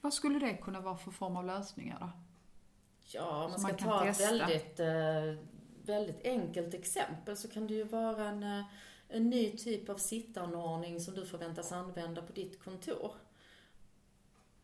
Vad 0.00 0.14
skulle 0.14 0.38
det 0.38 0.56
kunna 0.56 0.80
vara 0.80 0.96
för 0.96 1.10
form 1.10 1.36
av 1.36 1.44
lösningar 1.44 1.98
då? 2.00 2.10
Ja, 3.04 3.44
om 3.44 3.50
man 3.50 3.60
ska 3.60 3.68
man 3.68 3.76
ta 3.76 4.06
ett 4.06 4.20
väldigt, 4.20 4.80
eh, 4.80 5.46
väldigt 5.82 6.24
enkelt 6.24 6.74
exempel 6.74 7.36
så 7.36 7.48
kan 7.48 7.66
det 7.66 7.74
ju 7.74 7.84
vara 7.84 8.28
en, 8.28 8.42
eh, 8.42 8.64
en 9.14 9.30
ny 9.30 9.56
typ 9.56 9.88
av 9.88 9.96
sittanordning 9.96 11.00
som 11.00 11.14
du 11.14 11.26
förväntas 11.26 11.72
använda 11.72 12.22
på 12.22 12.32
ditt 12.32 12.62
kontor. 12.64 13.12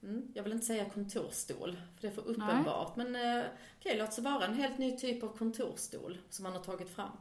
Mm, 0.02 0.32
jag 0.34 0.42
vill 0.42 0.52
inte 0.52 0.66
säga 0.66 0.90
kontorstol, 0.90 1.72
för 1.72 2.00
det 2.00 2.08
är 2.08 2.12
för 2.12 2.28
uppenbart. 2.28 2.96
Nej. 2.96 3.06
Men 3.06 3.38
eh, 3.38 3.44
okej, 3.78 3.90
okay, 3.90 3.98
låt 3.98 4.12
så 4.12 4.22
vara 4.22 4.44
en 4.44 4.54
helt 4.54 4.78
ny 4.78 4.96
typ 4.96 5.22
av 5.22 5.36
kontorstol 5.36 6.18
som 6.30 6.42
man 6.42 6.52
har 6.52 6.60
tagit 6.60 6.90
fram. 6.90 7.12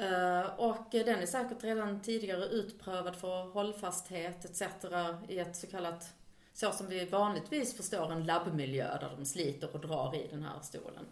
Uh, 0.00 0.60
och 0.60 0.86
den 0.90 1.08
är 1.08 1.26
säkert 1.26 1.64
redan 1.64 2.02
tidigare 2.02 2.44
utprövad 2.44 3.16
för 3.16 3.42
hållfasthet 3.42 4.44
etc. 4.44 4.62
i 5.28 5.38
ett 5.38 5.56
så 5.56 5.66
kallat, 5.66 6.14
så 6.52 6.72
som 6.72 6.86
vi 6.88 7.04
vanligtvis 7.04 7.76
förstår 7.76 8.12
en 8.12 8.26
labbmiljö 8.26 8.98
där 9.00 9.14
de 9.16 9.24
sliter 9.24 9.74
och 9.74 9.80
drar 9.80 10.14
i 10.14 10.28
den 10.30 10.42
här 10.42 10.60
stolen. 10.62 11.06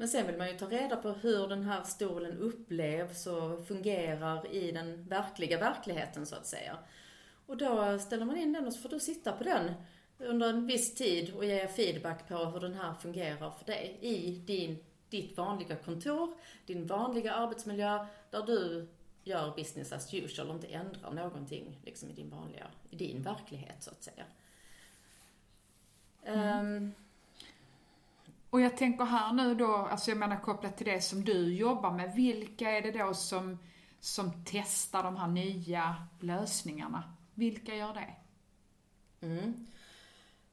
Men 0.00 0.08
sen 0.08 0.26
vill 0.26 0.36
man 0.36 0.48
ju 0.48 0.58
ta 0.58 0.66
reda 0.66 0.96
på 0.96 1.10
hur 1.10 1.48
den 1.48 1.62
här 1.62 1.82
stolen 1.82 2.38
upplevs 2.38 3.26
och 3.26 3.66
fungerar 3.66 4.52
i 4.52 4.72
den 4.72 5.04
verkliga 5.08 5.58
verkligheten 5.58 6.26
så 6.26 6.36
att 6.36 6.46
säga. 6.46 6.78
Och 7.46 7.56
då 7.56 7.98
ställer 7.98 8.24
man 8.24 8.36
in 8.36 8.52
den 8.52 8.66
och 8.66 8.72
så 8.72 8.80
får 8.80 8.88
du 8.88 9.00
sitta 9.00 9.32
på 9.32 9.44
den 9.44 9.74
under 10.18 10.48
en 10.48 10.66
viss 10.66 10.94
tid 10.94 11.34
och 11.34 11.44
ge 11.44 11.68
feedback 11.68 12.28
på 12.28 12.36
hur 12.36 12.60
den 12.60 12.74
här 12.74 12.94
fungerar 12.94 13.50
för 13.50 13.64
dig 13.64 13.98
i 14.00 14.30
din, 14.30 14.78
ditt 15.08 15.36
vanliga 15.36 15.76
kontor, 15.76 16.34
din 16.66 16.86
vanliga 16.86 17.34
arbetsmiljö 17.34 18.06
där 18.30 18.42
du 18.46 18.88
gör 19.24 19.56
business 19.56 19.92
as 19.92 20.14
usual 20.14 20.48
och 20.48 20.54
inte 20.54 20.66
ändrar 20.66 21.10
någonting 21.10 21.80
liksom 21.84 22.10
i 22.10 22.12
din 22.12 22.30
vanliga, 22.30 22.66
i 22.90 22.96
din 22.96 23.22
verklighet 23.22 23.82
så 23.82 23.90
att 23.90 24.02
säga. 24.02 24.24
Mm. 26.24 26.66
Um, 26.66 26.94
och 28.58 28.64
jag 28.64 28.76
tänker 28.76 29.04
här 29.04 29.32
nu 29.32 29.54
då, 29.54 29.74
alltså 29.74 30.10
jag 30.10 30.18
menar 30.18 30.40
kopplat 30.40 30.76
till 30.76 30.86
det 30.86 31.00
som 31.00 31.24
du 31.24 31.54
jobbar 31.54 31.90
med, 31.90 32.14
vilka 32.14 32.70
är 32.70 32.82
det 32.82 32.90
då 32.90 33.14
som, 33.14 33.58
som 34.00 34.44
testar 34.46 35.02
de 35.02 35.16
här 35.16 35.26
nya 35.26 35.96
lösningarna? 36.20 37.14
Vilka 37.34 37.74
gör 37.74 37.94
det? 37.94 38.14
Mm. 39.26 39.66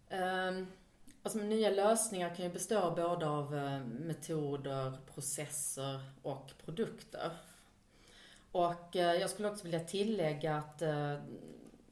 Um, 0.10 0.68
alltså 1.24 1.40
nya 1.40 1.70
lösningar 1.70 2.36
kan 2.36 2.46
ju 2.46 2.52
bestå 2.52 2.92
både 2.96 3.28
av 3.28 3.56
eh, 3.56 3.80
metoder, 3.86 4.98
processer 5.14 6.00
och 6.22 6.52
produkter. 6.66 7.32
Och 8.52 8.96
eh, 8.96 9.14
jag 9.16 9.30
skulle 9.30 9.50
också 9.50 9.64
vilja 9.64 9.80
tillägga 9.80 10.56
att 10.58 10.82
eh, 10.82 11.16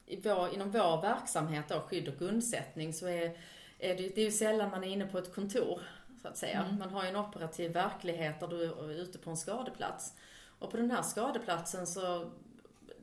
i 0.06 0.22
vår, 0.24 0.54
inom 0.54 0.72
vår 0.72 1.02
verksamhet 1.02 1.66
då, 1.70 1.80
skydd 1.80 2.08
och 2.08 2.22
undsättning, 2.22 2.94
så 2.94 3.08
är, 3.08 3.38
är 3.80 3.96
det, 3.96 4.16
det 4.16 4.22
är 4.22 4.26
ju 4.26 4.32
sällan 4.32 4.70
man 4.70 4.84
är 4.84 4.88
inne 4.88 5.06
på 5.06 5.18
ett 5.18 5.36
kontor, 5.36 5.82
så 6.24 6.30
att 6.30 6.38
säga. 6.38 6.64
Mm. 6.64 6.80
Man 6.80 6.90
har 6.90 7.04
ju 7.04 7.10
en 7.10 7.16
operativ 7.16 7.72
verklighet 7.72 8.40
där 8.40 8.48
du 8.48 8.64
är 8.64 8.92
ute 8.92 9.18
på 9.18 9.30
en 9.30 9.38
skadeplats. 9.38 10.14
Och 10.60 10.72
på 10.72 10.78
den 10.78 10.92
här 10.92 11.02
skadeplatsen 11.02 11.88
så, 11.88 12.32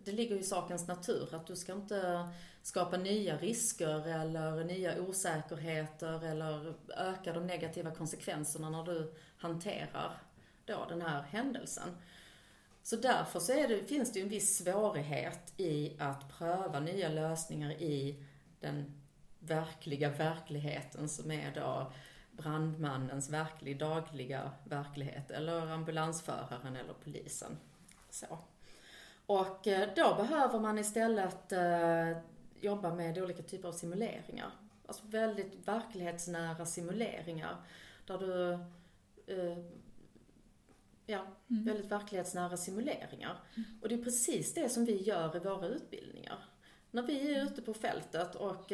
det 0.04 0.12
ligger 0.12 0.34
ju 0.34 0.40
i 0.40 0.44
sakens 0.44 0.88
natur 0.88 1.34
att 1.34 1.46
du 1.46 1.56
ska 1.56 1.72
inte 1.72 2.28
skapa 2.62 2.96
nya 2.96 3.36
risker 3.36 4.08
eller 4.08 4.64
nya 4.64 5.02
osäkerheter 5.02 6.24
eller 6.24 6.74
öka 6.96 7.32
de 7.32 7.46
negativa 7.46 7.90
konsekvenserna 7.90 8.70
när 8.70 8.82
du 8.82 9.14
hanterar 9.38 10.22
då 10.64 10.86
den 10.88 11.02
här 11.02 11.22
händelsen. 11.22 11.96
Så 12.82 12.96
därför 12.96 13.40
så 13.40 13.52
det, 13.52 13.88
finns 13.88 14.12
det 14.12 14.18
ju 14.18 14.22
en 14.22 14.30
viss 14.30 14.58
svårighet 14.58 15.52
i 15.56 15.96
att 15.98 16.38
pröva 16.38 16.80
nya 16.80 17.08
lösningar 17.08 17.72
i 17.72 18.24
den 18.60 19.00
verkliga 19.38 20.10
verkligheten 20.10 21.08
som 21.08 21.30
är 21.30 21.54
då 21.54 21.92
brandmannens 22.42 23.30
verklig 23.30 23.78
dagliga 23.78 24.50
verklighet 24.64 25.30
eller 25.30 25.72
ambulansföraren 25.72 26.76
eller 26.76 26.94
polisen. 27.04 27.58
Så. 28.10 28.38
Och 29.26 29.66
eh, 29.66 29.88
då 29.96 30.14
behöver 30.14 30.60
man 30.60 30.78
istället 30.78 31.52
eh, 31.52 32.18
jobba 32.60 32.94
med 32.94 33.18
olika 33.18 33.42
typer 33.42 33.68
av 33.68 33.72
simuleringar. 33.72 34.50
Alltså 34.86 35.02
väldigt 35.06 35.68
verklighetsnära 35.68 36.66
simuleringar. 36.66 37.56
Där 38.06 38.18
du, 38.18 38.52
eh, 39.34 39.58
ja, 41.06 41.26
mm. 41.50 41.64
väldigt 41.64 41.92
verklighetsnära 41.92 42.56
simuleringar. 42.56 43.40
Mm. 43.56 43.68
Och 43.82 43.88
det 43.88 43.94
är 43.94 44.04
precis 44.04 44.54
det 44.54 44.68
som 44.68 44.84
vi 44.84 45.02
gör 45.02 45.36
i 45.36 45.38
våra 45.38 45.66
utbildningar. 45.66 46.38
När 46.90 47.02
vi 47.02 47.34
är 47.34 47.44
ute 47.44 47.62
på 47.62 47.74
fältet 47.74 48.34
och 48.34 48.72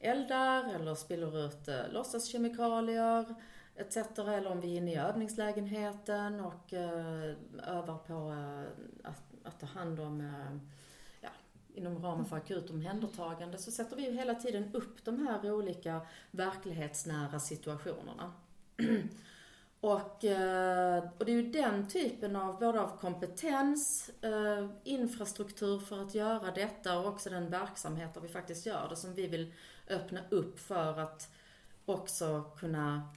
eldar 0.00 0.74
eller 0.74 0.94
spiller 0.94 1.46
ut 1.46 1.68
eh, 1.68 1.92
låtsaskemikalier 1.92 3.34
etc. 3.76 3.96
Eller 4.18 4.46
om 4.46 4.60
vi 4.60 4.72
är 4.72 4.76
inne 4.76 4.92
i 4.92 4.96
övningslägenheten 4.96 6.40
och 6.40 6.72
eh, 6.72 7.34
övar 7.66 7.98
på 8.06 8.32
eh, 8.32 9.10
att, 9.10 9.22
att 9.42 9.60
ta 9.60 9.66
hand 9.66 10.00
om 10.00 10.20
eh, 10.20 10.58
inom 11.76 12.02
ramen 12.02 12.24
för 12.24 12.36
akut 12.36 12.70
omhändertagande 12.70 13.58
så 13.58 13.70
sätter 13.70 13.96
vi 13.96 14.04
ju 14.04 14.12
hela 14.12 14.34
tiden 14.34 14.70
upp 14.74 15.04
de 15.04 15.26
här 15.26 15.50
olika 15.52 16.00
verklighetsnära 16.30 17.40
situationerna. 17.40 18.32
Och, 19.80 20.24
eh, 20.24 21.04
och 21.18 21.24
det 21.24 21.32
är 21.32 21.36
ju 21.36 21.50
den 21.50 21.88
typen 21.88 22.36
av 22.36 22.58
både 22.58 22.80
av 22.80 22.98
kompetens, 23.00 24.10
eh, 24.20 24.68
infrastruktur 24.84 25.78
för 25.78 26.02
att 26.02 26.14
göra 26.14 26.50
detta 26.50 26.98
och 26.98 27.06
också 27.06 27.30
den 27.30 27.50
verksamhet 27.50 28.14
där 28.14 28.20
vi 28.20 28.28
faktiskt 28.28 28.66
gör 28.66 28.88
det 28.88 28.96
som 28.96 29.14
vi 29.14 29.26
vill 29.26 29.52
öppna 29.88 30.20
upp 30.30 30.58
för 30.58 31.00
att 31.00 31.30
också 31.84 32.50
kunna 32.58 33.08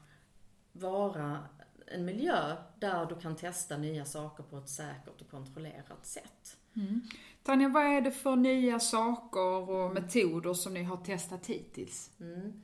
vara 0.71 1.43
en 1.88 2.05
miljö 2.05 2.55
där 2.79 3.05
du 3.05 3.15
kan 3.15 3.35
testa 3.35 3.77
nya 3.77 4.05
saker 4.05 4.43
på 4.43 4.57
ett 4.57 4.69
säkert 4.69 5.21
och 5.21 5.29
kontrollerat 5.31 6.05
sätt. 6.05 6.57
Mm. 6.75 7.01
Tanja, 7.43 7.69
vad 7.69 7.83
är 7.83 8.01
det 8.01 8.11
för 8.11 8.35
nya 8.35 8.79
saker 8.79 9.69
och 9.69 9.93
metoder 9.93 10.53
som 10.53 10.73
ni 10.73 10.83
har 10.83 10.97
testat 10.97 11.45
hittills? 11.45 12.11
Mm. 12.19 12.61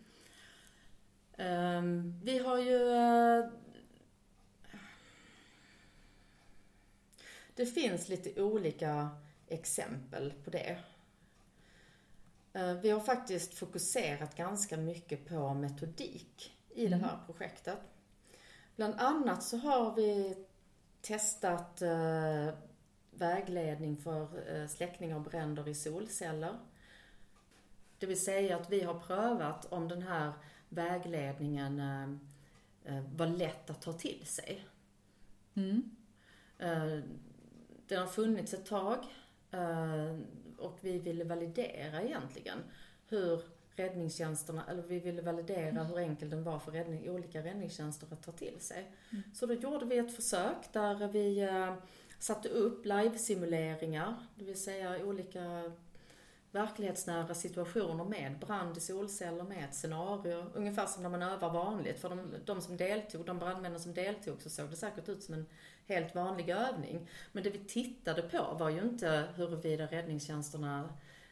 Um, 1.38 2.20
vi 2.24 2.40
har 2.40 2.58
ju... 2.58 2.78
Uh, 2.78 3.46
det 7.56 7.66
finns 7.66 8.10
lite 8.10 8.42
olika 8.42 9.10
exempel 9.48 10.34
på 10.44 10.50
det. 10.50 10.80
Uh, 12.56 12.74
vi 12.74 12.90
har 12.90 13.00
faktiskt 13.00 13.54
fokuserat 13.54 14.36
ganska 14.36 14.78
mycket 14.78 15.26
på 15.28 15.54
metodik 15.54 16.58
i 16.76 16.86
mm. 16.86 17.00
det 17.00 17.06
här 17.06 17.18
projektet. 17.26 17.78
Bland 18.76 18.94
annat 18.94 19.44
så 19.44 19.58
har 19.58 19.96
vi 19.96 20.36
testat 21.02 21.82
uh, 21.82 22.54
vägledning 23.18 23.98
för 23.98 24.52
eh, 24.56 24.68
släckning 24.68 25.16
av 25.16 25.24
bränder 25.24 25.68
i 25.68 25.76
solceller. 25.76 26.58
Det 27.98 28.06
vill 28.06 28.24
säga 28.24 28.58
att 28.58 28.70
vi 28.70 28.82
har 28.82 29.00
prövat 29.00 29.66
om 29.66 29.88
den 29.88 30.02
här 30.02 30.34
vägledningen 30.70 31.80
eh, 31.80 32.10
eh, 32.96 33.04
var 33.16 33.28
lätt 33.28 33.70
att 33.70 33.82
ta 33.82 33.94
till 33.94 34.26
sig. 34.26 34.66
Mm. 35.54 35.96
Den 37.88 38.00
har 38.00 38.08
funnits 38.08 38.54
ett 38.54 38.66
tag 38.66 39.06
och 40.58 40.78
vi 40.82 41.00
ville 41.00 41.24
validera 41.24 42.02
egentligen 42.02 42.58
hur 43.08 43.42
räddningstjänsterna, 43.76 44.64
eller 44.70 44.84
vi 44.84 45.00
ville 45.00 45.22
validera 45.22 45.84
hur 45.84 45.98
enkel 45.98 46.30
den 46.30 46.44
var 46.44 46.60
för 46.60 46.72
räddning, 46.72 47.10
olika 47.10 47.40
räddningstjänster 47.44 48.08
att 48.12 48.24
ta 48.24 48.32
till 48.32 48.60
sig. 48.60 48.92
Mm. 49.12 49.24
Så 49.34 49.46
då 49.46 49.54
gjorde 49.54 49.86
vi 49.86 49.98
ett 49.98 50.16
försök 50.16 50.74
där 50.74 51.08
vi 51.08 51.42
eh, 51.42 51.74
satte 52.20 52.50
upp 52.50 52.86
live-simuleringar, 52.86 54.16
det 54.36 54.46
vill 54.46 54.62
säga 54.62 55.06
olika 55.06 55.72
verklighetsnära 56.56 57.34
situationer 57.34 58.04
med 58.04 58.40
brand 58.40 58.78
i 58.78 58.80
solceller, 58.80 59.44
med 59.44 59.64
ett 59.64 59.76
scenario. 59.76 60.46
Ungefär 60.54 60.86
som 60.86 61.04
när 61.04 61.10
man 61.10 61.22
övar 61.22 61.54
vanligt. 61.54 62.00
För 62.00 62.10
de, 62.10 62.34
de 62.46 62.62
som 62.62 62.78
deltog, 62.78 63.26
de 63.26 63.40
brandmännen 63.40 63.80
som 63.80 63.94
deltog, 63.94 64.42
så 64.42 64.50
såg 64.50 64.70
det 64.70 64.76
säkert 64.76 65.10
ut 65.10 65.24
som 65.24 65.34
en 65.34 65.46
helt 65.88 66.16
vanlig 66.16 66.50
övning. 66.50 67.08
Men 67.32 67.44
det 67.44 67.50
vi 67.50 67.60
tittade 67.60 68.22
på 68.22 68.56
var 68.60 68.70
ju 68.70 68.82
inte 68.82 69.28
huruvida 69.36 69.86
räddningstjänsterna 69.86 70.90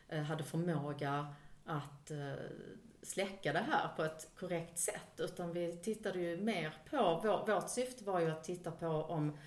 eh, 0.10 0.22
hade 0.22 0.44
förmåga 0.44 1.34
att 1.65 2.12
eh, 2.12 2.34
släcka 3.01 3.53
det 3.53 3.65
här 3.72 3.88
på 3.96 4.03
ett 4.03 4.30
korrekt 4.39 4.77
sätt. 4.77 5.20
Utan 5.20 5.53
vi 5.53 5.77
tittade 5.77 6.20
ju 6.20 6.38
mer 6.38 6.74
på, 6.89 7.44
vårt 7.48 7.70
syfte 7.70 8.03
var 8.03 8.20
ju 8.20 8.32
att 8.32 8.44
titta 8.44 8.72
på 8.72 8.88
om 8.88 9.38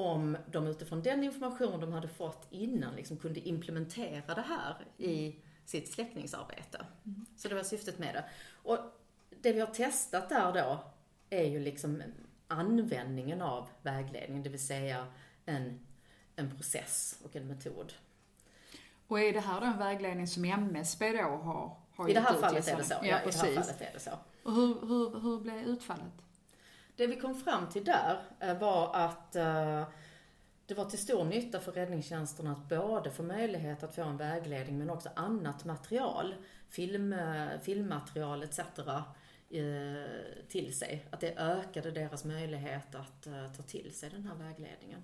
om 0.00 0.36
de 0.46 0.66
utifrån 0.66 1.02
den 1.02 1.24
information 1.24 1.80
de 1.80 1.92
hade 1.92 2.08
fått 2.08 2.46
innan 2.50 2.94
liksom 2.94 3.16
kunde 3.16 3.40
implementera 3.40 4.34
det 4.34 4.40
här 4.40 4.76
i 4.98 5.36
sitt 5.64 5.92
släckningsarbete. 5.92 6.86
Mm. 7.04 7.26
Så 7.36 7.48
det 7.48 7.54
var 7.54 7.62
syftet 7.62 7.98
med 7.98 8.14
det. 8.14 8.24
Och 8.62 8.78
det 9.42 9.52
vi 9.52 9.60
har 9.60 9.66
testat 9.66 10.28
där 10.28 10.52
då 10.52 10.84
är 11.30 11.44
ju 11.44 11.60
liksom 11.60 12.02
användningen 12.48 13.42
av 13.42 13.68
vägledning, 13.82 14.42
det 14.42 14.50
vill 14.50 14.66
säga 14.66 15.06
en, 15.46 15.80
en 16.36 16.56
process 16.56 17.20
och 17.24 17.36
en 17.36 17.46
metod. 17.46 17.92
Och 19.06 19.20
är 19.20 19.32
det 19.32 19.40
här 19.40 19.60
då 19.60 19.66
en 19.66 19.78
vägledning 19.78 20.26
som 20.26 20.44
MSB 20.44 21.12
då 21.12 21.22
har, 21.22 21.76
har 21.94 22.08
I 22.08 22.12
det 22.12 22.20
här 22.20 22.34
fallet 22.34 22.68
är 22.68 22.76
det 22.76 22.84
så. 22.84 22.94
Ja, 22.94 23.06
ja, 23.06 23.22
i 23.22 23.30
det 23.30 23.38
här 23.38 23.54
fallet 23.54 23.80
är 23.80 23.92
det 23.92 24.00
så. 24.00 24.10
Och 24.42 24.54
hur, 24.54 24.86
hur, 24.86 25.20
hur 25.20 25.40
blev 25.40 25.56
utfallet? 25.56 26.12
Det 27.00 27.06
vi 27.06 27.16
kom 27.16 27.34
fram 27.34 27.68
till 27.68 27.84
där 27.84 28.22
eh, 28.40 28.58
var 28.58 28.94
att 28.94 29.36
eh, 29.36 29.88
det 30.66 30.74
var 30.74 30.84
till 30.84 30.98
stor 30.98 31.24
nytta 31.24 31.60
för 31.60 31.72
räddningstjänsten 31.72 32.46
att 32.46 32.68
både 32.68 33.10
få 33.10 33.22
möjlighet 33.22 33.82
att 33.82 33.94
få 33.94 34.02
en 34.02 34.16
vägledning 34.16 34.78
men 34.78 34.90
också 34.90 35.08
annat 35.16 35.64
material, 35.64 36.34
film, 36.68 37.12
eh, 37.12 37.60
filmmaterial 37.62 38.42
etc. 38.42 38.60
till 40.48 40.78
sig. 40.78 41.06
Att 41.10 41.20
det 41.20 41.36
ökade 41.36 41.90
deras 41.90 42.24
möjlighet 42.24 42.94
att 42.94 43.22
ta 43.56 43.62
till 43.62 43.94
sig 43.94 44.10
den 44.10 44.24
här 44.24 44.34
vägledningen. 44.34 45.02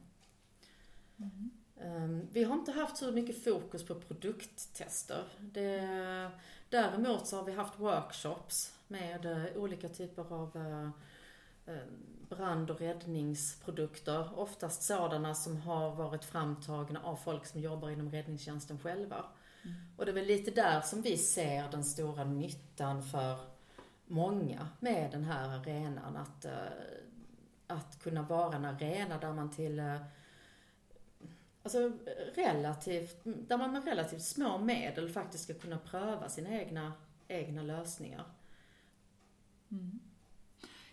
Mm. 1.17 1.51
Ehm, 1.81 2.29
vi 2.33 2.45
har 2.45 2.55
inte 2.55 2.73
haft 2.73 2.97
så 2.97 3.13
mycket 3.13 3.45
fokus 3.45 3.87
på 3.87 3.95
produkttester. 3.95 5.25
Det, 5.41 6.31
däremot 6.69 7.27
så 7.27 7.37
har 7.37 7.45
vi 7.45 7.53
haft 7.53 7.79
workshops 7.79 8.79
med 8.89 9.51
olika 9.57 9.89
typer 9.89 10.33
av 10.33 10.93
brand 12.29 12.71
och 12.71 12.81
räddningsprodukter. 12.81 14.39
Oftast 14.39 14.83
sådana 14.83 15.35
som 15.35 15.57
har 15.57 15.95
varit 15.95 16.25
framtagna 16.25 17.03
av 17.03 17.17
folk 17.17 17.47
som 17.47 17.61
jobbar 17.61 17.91
inom 17.91 18.11
räddningstjänsten 18.11 18.79
själva. 18.79 19.25
Mm. 19.65 19.77
Och 19.97 20.05
det 20.05 20.11
är 20.11 20.15
väl 20.15 20.27
lite 20.27 20.51
där 20.51 20.81
som 20.81 21.03
vi 21.03 21.17
ser 21.17 21.71
den 21.71 21.85
stora 21.85 22.25
nyttan 22.25 23.03
för 23.03 23.39
många 24.07 24.69
med 24.81 25.11
den 25.11 25.25
här 25.25 25.49
arenan. 25.49 26.17
Att, 26.17 26.45
eh, 26.45 26.53
att 27.67 28.03
kunna 28.03 28.23
vara 28.23 28.57
en 28.57 28.65
arena 28.65 29.19
där 29.19 29.33
man 29.33 29.51
till 29.51 29.79
eh, 29.79 29.97
Alltså 31.63 31.93
relativt, 32.35 33.21
där 33.25 33.59
man 33.59 33.73
med 33.73 33.85
relativt 33.85 34.23
små 34.23 34.59
medel 34.59 35.09
faktiskt 35.09 35.45
ska 35.45 35.55
kunna 35.55 35.79
pröva 35.79 36.29
sina 36.29 36.51
egna, 36.61 36.93
egna 37.29 37.63
lösningar. 37.63 38.25
Mm. 39.71 40.01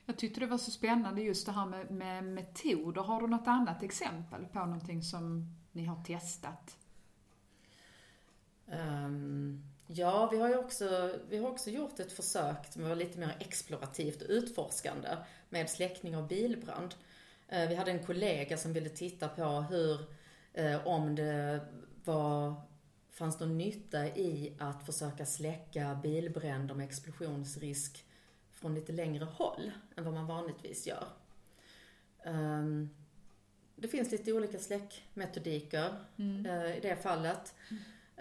Jag 0.05 0.17
tyckte 0.17 0.39
det 0.39 0.45
var 0.45 0.57
så 0.57 0.71
spännande 0.71 1.21
just 1.21 1.45
det 1.45 1.51
här 1.51 1.65
med, 1.65 1.91
med 1.91 2.23
metoder. 2.23 3.01
Har 3.01 3.21
du 3.21 3.27
något 3.27 3.47
annat 3.47 3.83
exempel 3.83 4.45
på 4.45 4.59
någonting 4.59 5.03
som 5.03 5.55
ni 5.71 5.85
har 5.85 6.03
testat? 6.03 6.77
Um, 8.65 9.63
ja, 9.87 10.29
vi 10.31 10.39
har 10.39 10.49
ju 10.49 10.57
också, 10.57 11.15
vi 11.29 11.37
har 11.37 11.49
också 11.49 11.69
gjort 11.69 11.99
ett 11.99 12.11
försök 12.11 12.73
som 12.73 12.83
var 12.83 12.95
lite 12.95 13.19
mer 13.19 13.37
explorativt 13.39 14.21
och 14.21 14.29
utforskande 14.29 15.09
med 15.49 15.69
släckning 15.69 16.17
av 16.17 16.27
bilbrand. 16.27 16.95
Uh, 17.53 17.69
vi 17.69 17.75
hade 17.75 17.91
en 17.91 18.05
kollega 18.05 18.57
som 18.57 18.73
ville 18.73 18.89
titta 18.89 19.27
på 19.27 19.43
hur, 19.43 19.99
uh, 20.59 20.87
om 20.87 21.15
det 21.15 21.59
var 22.03 22.61
fanns 23.13 23.39
någon 23.39 23.57
nytta 23.57 24.07
i 24.07 24.53
att 24.59 24.85
försöka 24.85 25.25
släcka 25.25 25.99
bilbränder 26.03 26.75
med 26.75 26.85
explosionsrisk 26.85 28.05
från 28.63 28.75
lite 28.75 28.91
längre 28.91 29.25
håll 29.25 29.71
än 29.95 30.03
vad 30.03 30.13
man 30.13 30.27
vanligtvis 30.27 30.87
gör. 30.87 31.07
Um, 32.25 32.89
det 33.75 33.87
finns 33.87 34.11
lite 34.11 34.33
olika 34.33 34.59
släckmetodiker 34.59 35.95
mm. 36.17 36.45
uh, 36.45 36.77
i 36.77 36.79
det 36.79 36.95
fallet. 36.95 37.55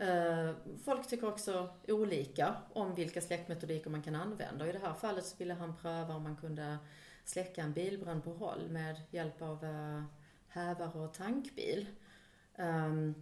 Uh, 0.02 0.54
folk 0.84 1.08
tycker 1.08 1.28
också 1.28 1.74
olika 1.88 2.54
om 2.72 2.94
vilka 2.94 3.20
släckmetodiker 3.20 3.90
man 3.90 4.02
kan 4.02 4.14
använda. 4.14 4.68
I 4.68 4.72
det 4.72 4.78
här 4.78 4.94
fallet 4.94 5.26
så 5.26 5.36
ville 5.36 5.54
han 5.54 5.76
pröva 5.76 6.14
om 6.14 6.22
man 6.22 6.36
kunde 6.36 6.78
släcka 7.24 7.62
en 7.62 7.72
bilbrand 7.72 8.24
på 8.24 8.32
håll 8.32 8.68
med 8.68 9.00
hjälp 9.10 9.42
av 9.42 9.64
uh, 9.64 10.02
hävare 10.48 10.98
och 10.98 11.14
tankbil. 11.14 11.86
Um, 12.56 13.14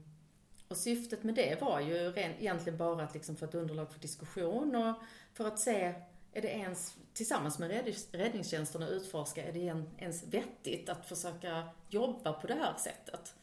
och 0.68 0.76
syftet 0.76 1.22
med 1.22 1.34
det 1.34 1.60
var 1.60 1.80
ju 1.80 2.12
egentligen 2.16 2.78
bara 2.78 3.02
att 3.02 3.14
liksom 3.14 3.36
få 3.36 3.44
ett 3.44 3.54
underlag 3.54 3.92
för 3.92 4.00
diskussion 4.00 4.76
och 4.76 4.94
för 5.32 5.46
att 5.46 5.58
se 5.58 5.94
är 6.32 6.42
det 6.42 6.48
ens, 6.48 6.96
tillsammans 7.12 7.58
med 7.58 7.94
räddningstjänsterna 8.12 8.88
utforska, 8.88 9.44
är 9.44 9.52
det 9.52 9.84
ens 9.98 10.24
vettigt 10.24 10.88
att 10.88 11.06
försöka 11.06 11.68
jobba 11.88 12.32
på 12.32 12.46
det 12.46 12.54
här 12.54 12.76
sättet? 12.76 13.34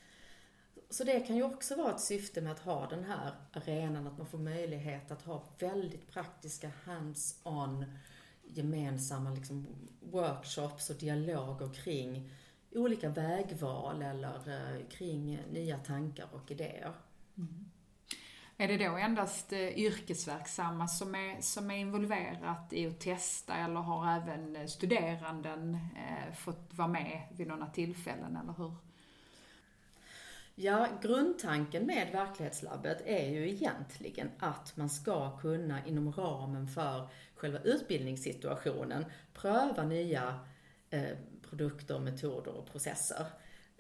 Så 0.90 1.04
det 1.04 1.20
kan 1.20 1.36
ju 1.36 1.44
också 1.44 1.76
vara 1.76 1.96
ett 1.96 2.02
syfte 2.02 2.42
med 2.42 2.52
att 2.52 2.60
ha 2.60 2.88
den 2.88 3.04
här 3.04 3.32
arenan, 3.54 4.08
att 4.08 4.18
man 4.18 4.28
får 4.28 4.38
möjlighet 4.38 5.12
att 5.12 5.22
ha 5.22 5.44
väldigt 5.60 6.12
praktiska 6.12 6.72
hands-on 6.86 7.86
gemensamma 8.44 9.30
liksom, 9.32 9.68
workshops 10.00 10.90
och 10.90 10.96
dialoger 10.96 11.74
kring 11.74 12.32
olika 12.72 13.10
vägval 13.10 14.02
eller 14.02 14.50
eh, 14.50 14.88
kring 14.90 15.40
nya 15.52 15.78
tankar 15.78 16.28
och 16.32 16.52
idéer. 16.52 16.94
Mm. 17.38 17.67
Är 18.60 18.68
det 18.68 18.78
då 18.78 18.98
endast 18.98 19.54
eh, 19.54 19.80
yrkesverksamma 19.80 20.88
som 20.88 21.16
är, 21.16 21.42
som 21.42 21.72
är 21.72 21.78
involverat 21.78 22.74
i 22.74 22.88
att 22.88 23.00
testa 23.00 23.56
eller 23.56 23.80
har 23.80 24.16
även 24.16 24.70
studeranden 24.70 25.74
eh, 25.76 26.34
fått 26.36 26.74
vara 26.74 26.88
med 26.88 27.22
vid 27.32 27.48
några 27.48 27.66
tillfällen, 27.68 28.38
eller 28.44 28.54
hur? 28.58 28.76
Ja, 30.56 30.88
grundtanken 31.02 31.86
med 31.86 32.12
verklighetslabbet 32.12 33.02
är 33.06 33.30
ju 33.30 33.50
egentligen 33.50 34.32
att 34.40 34.78
man 34.78 34.90
ska 34.90 35.38
kunna 35.38 35.86
inom 35.86 36.12
ramen 36.12 36.68
för 36.68 37.10
själva 37.36 37.60
utbildningssituationen 37.60 39.06
pröva 39.34 39.84
nya 39.84 40.40
eh, 40.90 41.18
produkter, 41.50 42.00
metoder 42.00 42.52
och 42.58 42.72
processer. 42.72 43.26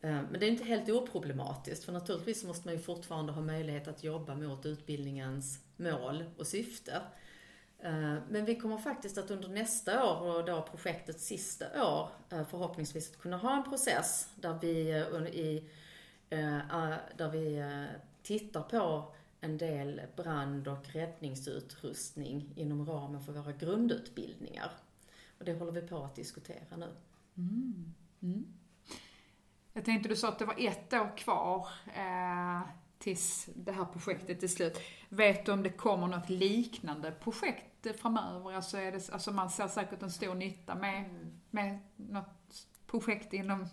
Eh, 0.01 0.21
men 0.31 0.39
det 0.39 0.45
är 0.45 0.49
inte 0.49 0.63
helt 0.63 0.89
oproblematiskt 0.89 1.83
för 1.83 1.91
naturligtvis 1.91 2.43
måste 2.43 2.67
man 2.67 2.75
ju 2.75 2.81
fortfarande 2.81 3.31
ha 3.31 3.41
möjlighet 3.41 3.87
att 3.87 4.03
jobba 4.03 4.35
mot 4.35 4.65
utbildningens 4.65 5.59
mål 5.77 6.23
och 6.37 6.47
syfte. 6.47 7.01
Eh, 7.79 8.15
men 8.29 8.45
vi 8.45 8.55
kommer 8.55 8.77
faktiskt 8.77 9.17
att 9.17 9.31
under 9.31 9.49
nästa 9.49 10.05
år 10.05 10.35
och 10.35 10.45
då 10.45 10.61
projektets 10.61 11.25
sista 11.25 11.65
år 11.65 12.09
eh, 12.29 12.47
förhoppningsvis 12.47 12.49
förhoppningsvis 12.49 13.15
kunna 13.15 13.37
ha 13.37 13.57
en 13.57 13.69
process 13.69 14.29
där 14.35 14.59
vi, 14.61 14.89
i, 15.39 15.63
där 17.17 17.29
vi 17.31 17.63
tittar 18.23 18.61
på 18.61 19.13
en 19.41 19.57
del 19.57 20.01
brand 20.15 20.67
och 20.67 20.89
räddningsutrustning 20.93 22.53
inom 22.55 22.85
ramen 22.85 23.23
för 23.23 23.33
våra 23.33 23.51
grundutbildningar. 23.51 24.71
Och 25.37 25.45
det 25.45 25.53
håller 25.53 25.71
vi 25.71 25.81
på 25.81 26.03
att 26.03 26.15
diskutera 26.15 26.77
nu. 26.77 26.89
Mm. 27.37 27.93
Mm. 28.21 28.45
Jag 29.77 29.85
tänkte, 29.85 30.09
du 30.09 30.15
sa 30.15 30.27
att 30.29 30.39
det 30.39 30.45
var 30.45 30.55
ett 30.57 30.93
år 30.93 31.17
kvar 31.17 31.67
eh, 31.95 32.61
tills 32.99 33.49
det 33.55 33.71
här 33.71 33.85
projektet 33.85 34.43
är 34.43 34.47
slut. 34.47 34.79
Vet 35.09 35.45
du 35.45 35.51
om 35.51 35.63
det 35.63 35.69
kommer 35.69 36.07
något 36.07 36.29
liknande 36.29 37.11
projekt 37.11 37.87
framöver? 38.01 38.53
Alltså, 38.53 38.77
är 38.77 38.91
det, 38.91 39.09
alltså 39.13 39.31
man 39.31 39.49
ser 39.49 39.67
säkert 39.67 40.01
en 40.01 40.11
stor 40.11 40.35
nytta 40.35 40.75
med, 40.75 41.05
med 41.49 41.79
något 41.95 42.67
projekt 42.87 43.33
inom 43.33 43.67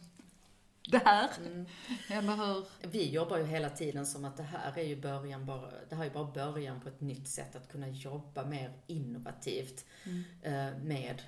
det 0.89 1.03
här. 1.05 1.31
Mm. 1.47 1.67
Eller 2.09 2.37
hur? 2.37 2.67
Vi 2.83 3.11
jobbar 3.11 3.39
ju 3.39 3.45
hela 3.45 3.71
tiden 3.71 4.07
som 4.07 4.25
att 4.25 4.37
det 4.37 4.43
här 4.43 4.79
är 4.79 4.85
ju 4.85 5.01
början 5.01 5.47
bara, 5.47 5.71
det 5.89 5.95
här 5.95 6.05
är 6.05 6.11
bara 6.11 6.33
början 6.33 6.81
på 6.81 6.89
ett 6.89 7.01
nytt 7.01 7.29
sätt 7.29 7.57
att 7.57 7.73
kunna 7.73 7.89
jobba 7.89 8.45
mer 8.45 8.73
innovativt 8.87 9.85
mm. 10.05 10.25
eh, 10.43 10.83
med 10.83 11.23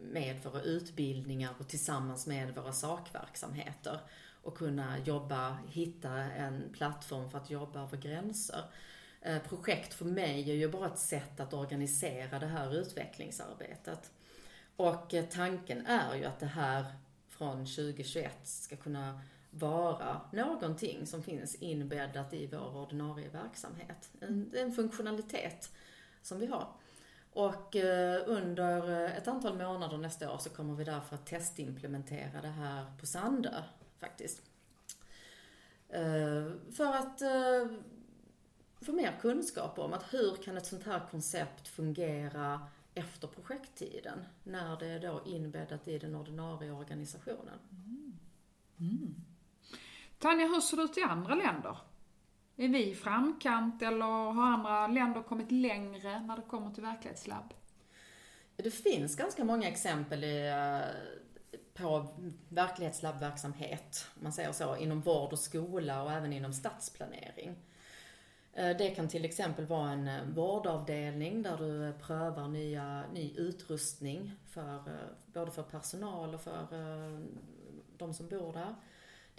med 0.00 0.42
våra 0.44 0.62
utbildningar 0.62 1.54
och 1.58 1.68
tillsammans 1.68 2.26
med 2.26 2.54
våra 2.54 2.72
sakverksamheter 2.72 4.00
och 4.42 4.56
kunna 4.56 4.98
jobba, 4.98 5.58
hitta 5.68 6.10
en 6.12 6.72
plattform 6.72 7.30
för 7.30 7.38
att 7.38 7.50
jobba 7.50 7.82
över 7.82 7.96
gränser. 7.96 8.64
Eh, 9.20 9.38
projekt 9.38 9.94
för 9.94 10.04
mig 10.04 10.50
är 10.50 10.54
ju 10.54 10.68
bara 10.68 10.86
ett 10.86 10.98
sätt 10.98 11.40
att 11.40 11.54
organisera 11.54 12.38
det 12.38 12.46
här 12.46 12.74
utvecklingsarbetet. 12.74 14.10
Och 14.76 15.14
eh, 15.14 15.24
tanken 15.24 15.86
är 15.86 16.16
ju 16.16 16.24
att 16.24 16.40
det 16.40 16.46
här 16.46 16.84
från 17.28 17.66
2021 17.66 18.38
ska 18.44 18.76
kunna 18.76 19.20
vara 19.50 20.20
någonting 20.32 21.06
som 21.06 21.22
finns 21.22 21.54
inbäddat 21.54 22.34
i 22.34 22.46
vår 22.46 22.76
ordinarie 22.76 23.28
verksamhet. 23.28 24.10
En, 24.20 24.52
en 24.56 24.72
funktionalitet 24.72 25.70
som 26.22 26.40
vi 26.40 26.46
har. 26.46 26.68
Och 27.32 27.76
eh, 27.76 28.22
under 28.26 29.04
eh, 29.04 29.16
ett 29.16 29.28
antal 29.28 29.58
månader 29.58 29.98
nästa 29.98 30.32
år 30.32 30.38
så 30.38 30.50
kommer 30.50 30.74
vi 30.74 30.84
därför 30.84 31.14
att 31.14 31.26
testimplementera 31.26 32.40
det 32.42 32.48
här 32.48 32.92
på 33.00 33.06
Sandö 33.06 33.62
faktiskt. 33.98 34.42
Eh, 35.88 36.52
för 36.72 36.94
att 36.96 37.22
få 38.80 38.92
mer 38.92 39.18
kunskap 39.20 39.78
om 39.78 39.92
att 39.92 40.14
hur 40.14 40.36
kan 40.36 40.56
ett 40.56 40.66
sånt 40.66 40.84
här 40.84 41.08
koncept 41.10 41.68
fungera 41.68 42.68
efter 42.94 43.28
projekttiden, 43.28 44.24
när 44.44 44.76
det 44.76 44.86
är 44.86 45.00
då 45.00 45.22
inbäddat 45.26 45.88
i 45.88 45.98
den 45.98 46.14
ordinarie 46.14 46.72
organisationen. 46.72 47.58
Mm. 47.70 48.18
Mm. 48.78 49.14
Tanja, 50.18 50.46
hur 50.46 50.60
ser 50.60 50.76
det 50.76 50.82
ut 50.82 50.98
i 50.98 51.02
andra 51.02 51.34
länder? 51.34 51.76
Är 52.60 52.68
vi 52.68 52.90
i 52.90 52.94
framkant 52.94 53.82
eller 53.82 54.06
har 54.06 54.46
andra 54.46 54.86
länder 54.86 55.22
kommit 55.22 55.50
längre 55.50 56.20
när 56.20 56.36
det 56.36 56.42
kommer 56.42 56.70
till 56.70 56.82
verklighetslabb? 56.82 57.54
Det 58.56 58.70
finns 58.70 59.16
ganska 59.16 59.44
många 59.44 59.68
exempel 59.68 60.24
i, 60.24 60.48
eh, 60.48 61.58
på 61.74 62.06
verklighetslabbverksamhet, 62.48 64.06
om 64.16 64.22
man 64.22 64.32
säger 64.32 64.52
så, 64.52 64.76
inom 64.76 65.00
vård 65.00 65.32
och 65.32 65.38
skola 65.38 66.02
och 66.02 66.12
även 66.12 66.32
inom 66.32 66.52
stadsplanering. 66.52 67.56
Eh, 68.52 68.76
det 68.76 68.90
kan 68.90 69.08
till 69.08 69.24
exempel 69.24 69.66
vara 69.66 69.90
en 69.90 70.08
eh, 70.08 70.24
vårdavdelning 70.24 71.42
där 71.42 71.56
du 71.56 71.92
prövar 72.06 72.48
nya, 72.48 73.04
ny 73.12 73.34
utrustning 73.36 74.32
för, 74.50 74.82
både 75.26 75.50
för 75.50 75.62
personal 75.62 76.34
och 76.34 76.40
för 76.40 76.66
de 77.96 78.14
som 78.14 78.28
bor 78.28 78.52
där. 78.52 78.74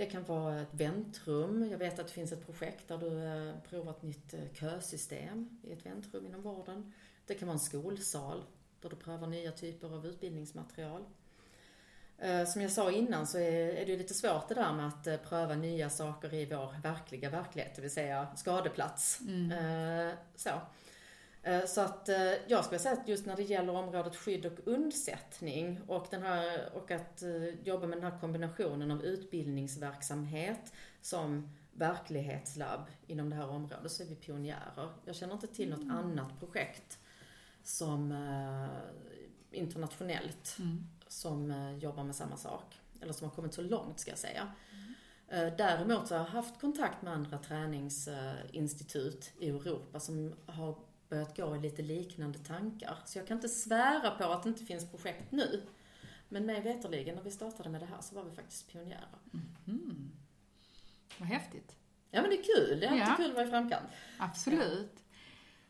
Det 0.01 0.07
kan 0.07 0.23
vara 0.23 0.61
ett 0.61 0.73
väntrum. 0.73 1.69
Jag 1.71 1.77
vet 1.77 1.99
att 1.99 2.07
det 2.07 2.13
finns 2.13 2.31
ett 2.31 2.45
projekt 2.45 2.87
där 2.87 2.97
du 2.97 3.53
provar 3.69 3.91
ett 3.91 4.01
nytt 4.01 4.33
kösystem 4.53 5.59
i 5.63 5.71
ett 5.71 5.85
väntrum 5.85 6.25
inom 6.25 6.41
vården. 6.41 6.93
Det 7.25 7.33
kan 7.33 7.47
vara 7.47 7.53
en 7.53 7.59
skolsal 7.59 8.43
där 8.81 8.89
du 8.89 8.95
prövar 8.95 9.27
nya 9.27 9.51
typer 9.51 9.95
av 9.95 10.05
utbildningsmaterial. 10.05 11.05
Eh, 12.17 12.45
som 12.45 12.61
jag 12.61 12.71
sa 12.71 12.91
innan 12.91 13.27
så 13.27 13.37
är 13.37 13.85
det 13.85 13.97
lite 13.97 14.13
svårt 14.13 14.49
det 14.49 14.55
där 14.55 14.73
med 14.73 14.87
att 14.87 15.07
eh, 15.07 15.17
pröva 15.17 15.55
nya 15.55 15.89
saker 15.89 16.33
i 16.33 16.45
vår 16.45 16.81
verkliga 16.81 17.29
verklighet, 17.29 17.75
det 17.75 17.81
vill 17.81 17.91
säga 17.91 18.27
skadeplats. 18.35 19.21
Mm. 19.21 19.51
Eh, 19.51 20.13
så. 20.35 20.51
Så 21.67 21.81
att 21.81 22.09
jag 22.47 22.65
skulle 22.65 22.79
säga 22.79 22.93
att 22.93 23.07
just 23.07 23.25
när 23.25 23.35
det 23.35 23.43
gäller 23.43 23.75
området 23.75 24.15
skydd 24.15 24.45
och 24.45 24.59
undsättning 24.65 25.81
och, 25.87 26.07
den 26.11 26.21
här, 26.21 26.69
och 26.73 26.91
att 26.91 27.23
jobba 27.63 27.87
med 27.87 27.97
den 27.97 28.11
här 28.11 28.19
kombinationen 28.19 28.91
av 28.91 29.05
utbildningsverksamhet 29.05 30.73
som 31.01 31.49
verklighetslabb 31.73 32.81
inom 33.07 33.29
det 33.29 33.35
här 33.35 33.49
området 33.49 33.91
så 33.91 34.03
är 34.03 34.07
vi 34.07 34.15
pionjärer. 34.15 34.89
Jag 35.05 35.15
känner 35.15 35.33
inte 35.33 35.47
till 35.47 35.69
något 35.69 35.81
mm. 35.81 35.97
annat 35.97 36.39
projekt 36.39 36.99
som 37.63 38.13
internationellt 39.51 40.55
mm 40.59 40.87
som 41.11 41.51
eh, 41.51 41.77
jobbar 41.77 42.03
med 42.03 42.15
samma 42.15 42.37
sak. 42.37 42.81
Eller 43.01 43.13
som 43.13 43.27
har 43.27 43.35
kommit 43.35 43.53
så 43.53 43.61
långt 43.61 43.99
ska 43.99 44.11
jag 44.11 44.17
säga. 44.17 44.51
Mm. 44.71 45.57
Däremot 45.57 46.07
så 46.07 46.15
har 46.15 46.19
jag 46.19 46.29
haft 46.29 46.61
kontakt 46.61 47.01
med 47.01 47.13
andra 47.13 47.37
träningsinstitut 47.37 49.31
i 49.39 49.49
Europa 49.49 49.99
som 49.99 50.33
har 50.45 50.75
börjat 51.11 51.37
gå 51.37 51.55
i 51.55 51.59
lite 51.59 51.81
liknande 51.81 52.39
tankar. 52.39 52.97
Så 53.05 53.17
jag 53.17 53.27
kan 53.27 53.37
inte 53.37 53.49
svära 53.49 54.11
på 54.11 54.23
att 54.23 54.43
det 54.43 54.49
inte 54.49 54.65
finns 54.65 54.91
projekt 54.91 55.31
nu. 55.31 55.63
Men 56.29 56.45
mig 56.45 56.61
veterligen 56.61 57.15
när 57.15 57.23
vi 57.23 57.31
startade 57.31 57.69
med 57.69 57.81
det 57.81 57.85
här 57.85 58.01
så 58.01 58.15
var 58.15 58.23
vi 58.23 58.31
faktiskt 58.31 58.71
pionjärer. 58.71 59.19
Mm. 59.67 60.11
Vad 61.17 61.27
häftigt. 61.27 61.75
Ja 62.11 62.21
men 62.21 62.29
det 62.29 62.35
är 62.37 62.43
kul. 62.43 62.79
Det 62.79 62.85
är 62.85 62.91
alltid 62.91 63.07
ja. 63.07 63.15
kul 63.17 63.29
att 63.29 63.35
vara 63.35 63.47
i 63.47 63.49
framkant. 63.49 63.89
Absolut. 64.17 65.03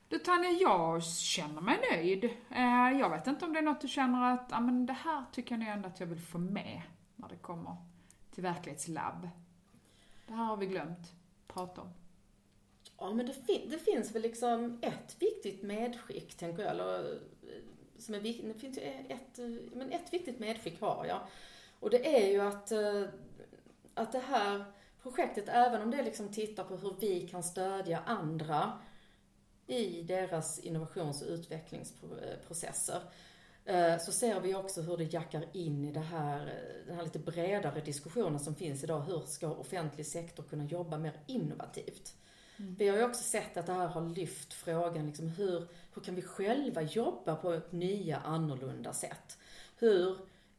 Du 0.08 0.20
Tanja, 0.20 0.50
jag 0.50 1.04
känner 1.04 1.62
mig 1.62 1.80
nöjd. 1.92 2.24
Eh, 2.50 3.00
jag 3.00 3.10
vet 3.10 3.28
inte 3.28 3.46
om 3.46 3.54
det 3.54 3.60
är 3.60 3.64
något 3.64 3.82
du 3.82 3.88
känner 3.88 4.34
att, 4.34 4.48
ja 4.52 4.60
men 4.60 4.86
det 4.86 4.94
här 4.94 5.24
tycker 5.32 5.56
jag 5.56 5.60
nog 5.60 5.70
ändå 5.70 5.88
att 5.88 6.00
jag 6.00 6.08
vill 6.08 6.22
få 6.22 6.38
med 6.38 6.82
när 7.16 7.30
det 7.30 7.36
kommer 7.36 7.76
till 8.32 8.44
verklighetslabb. 8.44 9.30
Det 10.28 10.34
här 10.34 10.44
har 10.44 10.58
vi 10.58 10.66
glömt 10.66 11.14
prata 11.48 11.82
om. 11.82 11.94
Ja, 13.02 13.14
men 13.14 13.26
det, 13.26 13.34
fin 13.34 13.70
det 13.70 13.78
finns 13.78 14.16
väl 14.16 14.22
liksom 14.22 14.80
ett 14.82 15.16
viktigt 15.20 15.62
medskick, 15.62 16.38
tänker 16.38 16.64
jag. 16.64 16.72
Eller, 16.72 17.20
som 17.98 18.16
är 18.16 18.20
viktigt, 18.20 18.54
det 18.54 18.60
finns 18.60 18.78
ju 18.78 18.82
ett, 19.10 19.38
men 19.74 19.92
ett 19.92 20.14
viktigt 20.14 20.40
medskick 20.40 20.82
har 20.82 21.06
jag. 21.06 21.20
Och 21.80 21.90
det 21.90 22.16
är 22.18 22.32
ju 22.32 22.42
att, 22.42 22.72
eh, 22.72 23.04
att 23.94 24.12
det 24.12 24.20
här 24.20 24.66
projektet, 25.04 25.46
även 25.48 25.82
om 25.82 25.92
det 25.92 26.04
liksom 26.04 26.30
tittar 26.30 26.64
på 26.64 26.76
hur 26.76 26.96
vi 27.00 27.28
kan 27.28 27.44
stödja 27.44 28.00
andra 28.06 28.80
i 29.68 30.02
deras 30.02 30.60
innovations 30.60 31.22
och 31.22 31.28
utvecklingsprocesser 31.28 33.02
eh, 33.66 33.98
så 33.98 34.12
ser 34.12 34.40
vi 34.40 34.56
också 34.56 34.82
hur 34.82 34.98
det 34.98 35.14
jackar 35.14 35.46
in 35.54 35.86
i 35.86 35.92
det 35.92 36.00
här, 36.00 36.64
den 36.88 36.96
här 36.96 37.04
lite 37.04 37.20
bredare 37.20 37.82
diskussionen 37.82 38.40
som 38.40 38.56
finns 38.56 38.84
idag. 38.84 39.02
Hur 39.02 39.22
ska 39.26 39.50
offentlig 39.50 40.06
sektor 40.06 40.44
kunna 40.44 40.66
jobba 40.66 40.98
mer 40.98 41.14
innovativt? 41.28 42.16
Mm. 42.62 42.76
Vi 42.80 42.88
har 42.88 42.98
ju 42.98 43.04
också 43.04 43.24
sett 43.24 43.58
att 43.58 43.66
det 43.66 43.74
här 43.74 43.88
har 43.88 44.10
lyft 44.10 44.54
frågan, 44.54 45.08
liksom 45.08 45.30
hur, 45.30 45.68
hur 45.94 46.02
kan 46.02 46.16
vi 46.16 46.22
själva 46.22 46.82
jobba 46.82 47.36
på 47.36 47.62
nya, 47.70 48.18
annorlunda 48.18 48.94
sätt? 48.94 49.38
Hur 49.78 50.18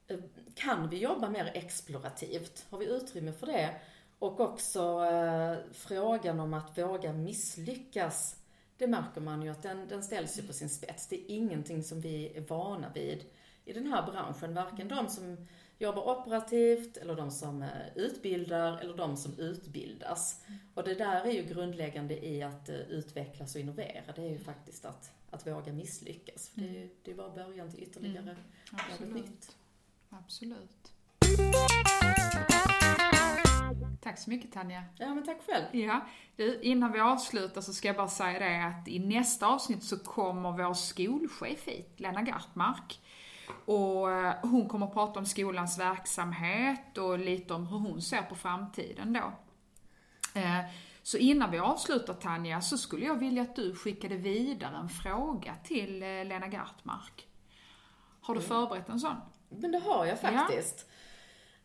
eh, 0.09 0.19
kan 0.55 0.89
vi 0.89 0.99
jobba 0.99 1.29
mer 1.29 1.51
explorativt? 1.55 2.67
Har 2.71 2.79
vi 2.79 2.87
utrymme 2.87 3.33
för 3.33 3.47
det? 3.47 3.75
Och 4.19 4.41
också 4.41 5.05
eh, 5.05 5.57
frågan 5.73 6.41
om 6.41 6.55
att 6.55 6.79
våga 6.79 7.13
misslyckas 7.13 8.37
det 8.83 8.89
märker 8.89 9.21
man 9.21 9.43
ju 9.43 9.49
att 9.49 9.63
den, 9.63 9.89
den 9.89 10.03
ställs 10.03 10.39
ju 10.39 10.43
på 10.43 10.53
sin 10.53 10.69
spets. 10.69 11.07
Det 11.07 11.17
är 11.17 11.37
ingenting 11.37 11.83
som 11.83 12.01
vi 12.01 12.37
är 12.37 12.41
vana 12.41 12.91
vid 12.95 13.25
i 13.65 13.73
den 13.73 13.87
här 13.87 14.11
branschen. 14.11 14.55
Varken 14.55 14.89
de 14.89 15.09
som 15.09 15.47
jobbar 15.83 16.19
operativt, 16.19 16.97
eller 16.97 17.17
de 17.17 17.31
som 17.31 17.63
eh, 17.63 17.69
utbildar, 17.97 18.79
eller 18.79 18.97
de 18.97 19.17
som 19.17 19.39
utbildas. 19.39 20.45
Och 20.75 20.85
det 20.85 20.95
där 20.95 21.21
är 21.25 21.31
ju 21.31 21.43
grundläggande 21.43 22.27
i 22.27 22.43
att 22.43 22.69
eh, 22.69 22.77
utvecklas 22.77 23.55
och 23.55 23.61
innovera. 23.61 24.13
Det 24.17 24.23
är 24.23 24.31
ju 24.31 24.39
faktiskt 24.39 24.85
att, 24.85 25.11
att 25.31 25.47
våga 25.47 25.73
misslyckas. 25.73 26.49
För 26.49 26.61
det 26.61 26.67
ju 26.67 26.89
det 27.03 27.11
är 27.11 27.15
bara 27.15 27.31
början 27.31 27.71
till 27.71 27.83
ytterligare 27.83 28.19
mm. 28.19 28.37
något 29.01 29.15
nytt. 29.15 29.57
Absolut. 30.11 30.93
Tack 34.01 34.19
så 34.19 34.31
mycket 34.31 34.53
Tanja. 34.53 34.85
Ja, 34.99 35.15
men 35.15 35.25
tack 35.25 35.39
själv. 35.47 35.65
Ja. 35.73 36.07
Du, 36.37 36.61
innan 36.61 36.93
vi 36.93 37.01
avslutar 37.01 37.61
så 37.61 37.73
ska 37.73 37.89
jag 37.89 37.97
bara 37.97 38.09
säga 38.09 38.39
det 38.39 38.65
att 38.67 38.89
i 38.89 38.99
nästa 38.99 39.47
avsnitt 39.47 39.83
så 39.83 39.99
kommer 39.99 40.53
vår 40.53 40.75
skolchef 40.75 41.69
hit, 41.69 42.01
Lena 42.01 42.23
Gartmark. 42.23 43.01
Och 43.65 44.11
eh, 44.11 44.35
hon 44.43 44.69
kommer 44.69 44.87
att 44.87 44.93
prata 44.93 45.19
om 45.19 45.27
skolans 45.27 45.79
verksamhet 45.79 46.99
och 46.99 47.19
lite 47.19 47.55
om 47.55 47.67
hur 47.67 47.79
hon 47.79 48.03
ser 48.03 48.23
på 48.23 48.35
framtiden 48.35 49.13
då. 49.13 49.33
Eh, 50.41 50.61
så 51.03 51.17
innan 51.17 51.51
vi 51.51 51.59
avslutar 51.59 52.15
Tanja, 52.15 52.61
så 52.61 52.79
skulle 52.79 53.07
jag 53.07 53.19
vilja 53.19 53.43
att 53.43 53.57
du 53.57 53.75
skickade 53.75 54.17
vidare 54.17 54.77
en 54.77 54.89
fråga 54.89 55.55
till 55.65 56.03
eh, 56.03 56.09
Lena 56.09 56.49
Gartmark. 56.49 57.29
Har 58.21 58.35
du 58.35 58.41
mm. 58.41 58.49
förberett 58.49 58.89
en 58.89 59.01
sån? 59.01 59.17
Men 59.49 59.73
det 59.73 59.79
har 59.79 60.07
jag 60.07 60.21
faktiskt. 60.21 60.87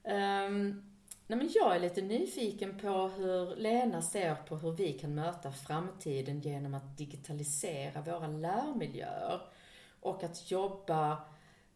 Ja. 0.04 0.46
Um, 0.46 0.84
Nej, 1.30 1.40
men 1.40 1.50
jag 1.54 1.76
är 1.76 1.80
lite 1.80 2.02
nyfiken 2.02 2.78
på 2.78 3.08
hur 3.08 3.56
Lena 3.56 4.02
ser 4.02 4.36
på 4.36 4.56
hur 4.56 4.72
vi 4.72 4.94
kan 4.94 5.16
möta 5.16 5.52
framtiden 5.52 6.42
genom 6.42 6.74
att 6.74 6.98
digitalisera 6.98 8.02
våra 8.02 8.28
lärmiljöer 8.28 9.42
och 10.00 10.24
att 10.24 10.52
jobba 10.52 11.18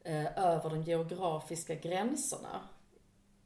eh, 0.03 0.37
över 0.37 0.69
de 0.69 0.81
geografiska 0.81 1.75
gränserna. 1.75 2.61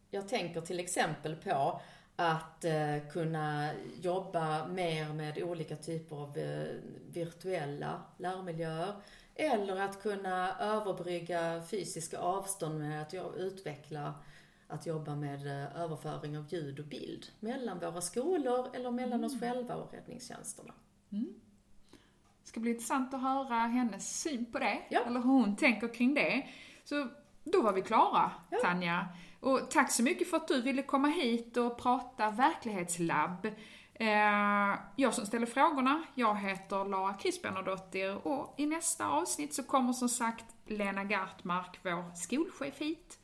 Jag 0.09 0.27
tänker 0.27 0.61
till 0.61 0.79
exempel 0.79 1.35
på 1.35 1.81
att 2.15 2.65
eh, 2.65 2.97
kunna 3.11 3.69
jobba 4.01 4.67
mer 4.67 5.13
med 5.13 5.43
olika 5.43 5.75
typer 5.75 6.15
av 6.15 6.37
eh, 6.37 6.67
virtuella 7.09 8.01
lärmiljöer 8.17 8.93
eller 9.35 9.81
att 9.81 10.01
kunna 10.01 10.59
överbrygga 10.59 11.63
fysiska 11.69 12.19
avstånd 12.19 12.79
med 12.79 13.01
att 13.01 13.13
utveckla 13.37 14.13
att 14.67 14.85
jobba 14.85 15.15
med 15.15 15.47
överföring 15.75 16.37
av 16.37 16.53
ljud 16.53 16.79
och 16.79 16.85
bild 16.85 17.25
mellan 17.39 17.79
våra 17.79 18.01
skolor 18.01 18.67
eller 18.73 18.91
mellan 18.91 19.19
mm. 19.19 19.25
oss 19.25 19.39
själva 19.39 19.75
och 19.75 19.93
räddningstjänsterna. 19.93 20.73
Mm. 21.11 21.33
Det 22.55 22.59
ska 22.59 22.61
bli 22.61 22.71
intressant 22.71 23.13
att 23.13 23.21
höra 23.21 23.55
hennes 23.55 24.21
syn 24.21 24.45
på 24.51 24.59
det, 24.59 24.81
ja. 24.89 24.99
eller 24.99 25.19
hur 25.19 25.29
hon 25.29 25.55
tänker 25.55 25.93
kring 25.93 26.13
det. 26.13 26.47
Så 26.83 27.07
då 27.43 27.61
var 27.61 27.73
vi 27.73 27.81
klara, 27.81 28.31
ja. 28.49 28.57
Tanja. 28.61 29.07
Och 29.39 29.71
tack 29.71 29.91
så 29.91 30.03
mycket 30.03 30.29
för 30.29 30.37
att 30.37 30.47
du 30.47 30.61
ville 30.61 30.83
komma 30.83 31.07
hit 31.07 31.57
och 31.57 31.77
prata 31.77 32.31
verklighetslabb. 32.31 33.45
Eh, 33.93 34.79
jag 34.95 35.13
som 35.13 35.25
ställer 35.25 35.45
frågorna, 35.45 36.03
jag 36.13 36.35
heter 36.35 36.85
Lara 36.85 37.13
Krisbernadottir 37.13 38.27
och 38.27 38.53
i 38.57 38.65
nästa 38.65 39.07
avsnitt 39.07 39.53
så 39.53 39.63
kommer 39.63 39.93
som 39.93 40.09
sagt 40.09 40.45
Lena 40.65 41.03
Gartmark, 41.03 41.79
vår 41.83 42.15
skolchef 42.15 42.81
hit. 42.81 43.19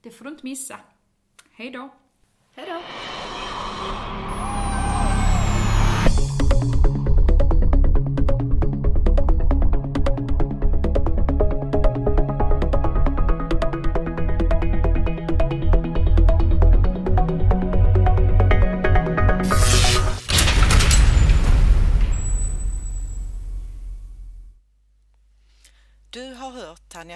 Det 0.00 0.10
får 0.10 0.24
du 0.24 0.30
inte 0.30 0.46
missa. 0.46 0.76
Hej 1.52 1.70
då! 1.70 1.88
Hej 2.54 2.66
då! 2.68 2.80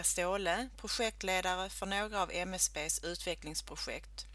Hört 0.00 0.06
Ståhle, 0.06 0.68
projektledare 0.76 1.68
för 1.70 1.86
några 1.86 2.22
av 2.22 2.30
MSBs 2.32 3.04
utvecklingsprojekt. 3.04 4.26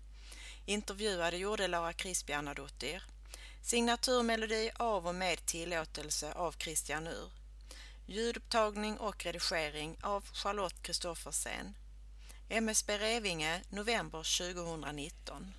Intervjuade 0.66 1.38
gjorde 1.38 1.68
Lara 1.68 1.94
Crispianadottir. 1.94 3.04
Signaturmelodi 3.62 4.72
av 4.76 5.08
och 5.08 5.16
med 5.16 5.46
tillåtelse 5.46 6.34
av 6.34 6.56
Christian 6.60 7.08
Ur. 7.08 7.30
Ljudupptagning 8.06 8.98
och 8.98 9.26
redigering 9.26 9.98
av 10.02 10.24
Charlotte 10.34 10.82
Kristoffersen. 10.82 11.76
MSB 12.50 12.98
Revinge, 12.98 13.62
november 13.70 14.38
2019. 14.54 15.54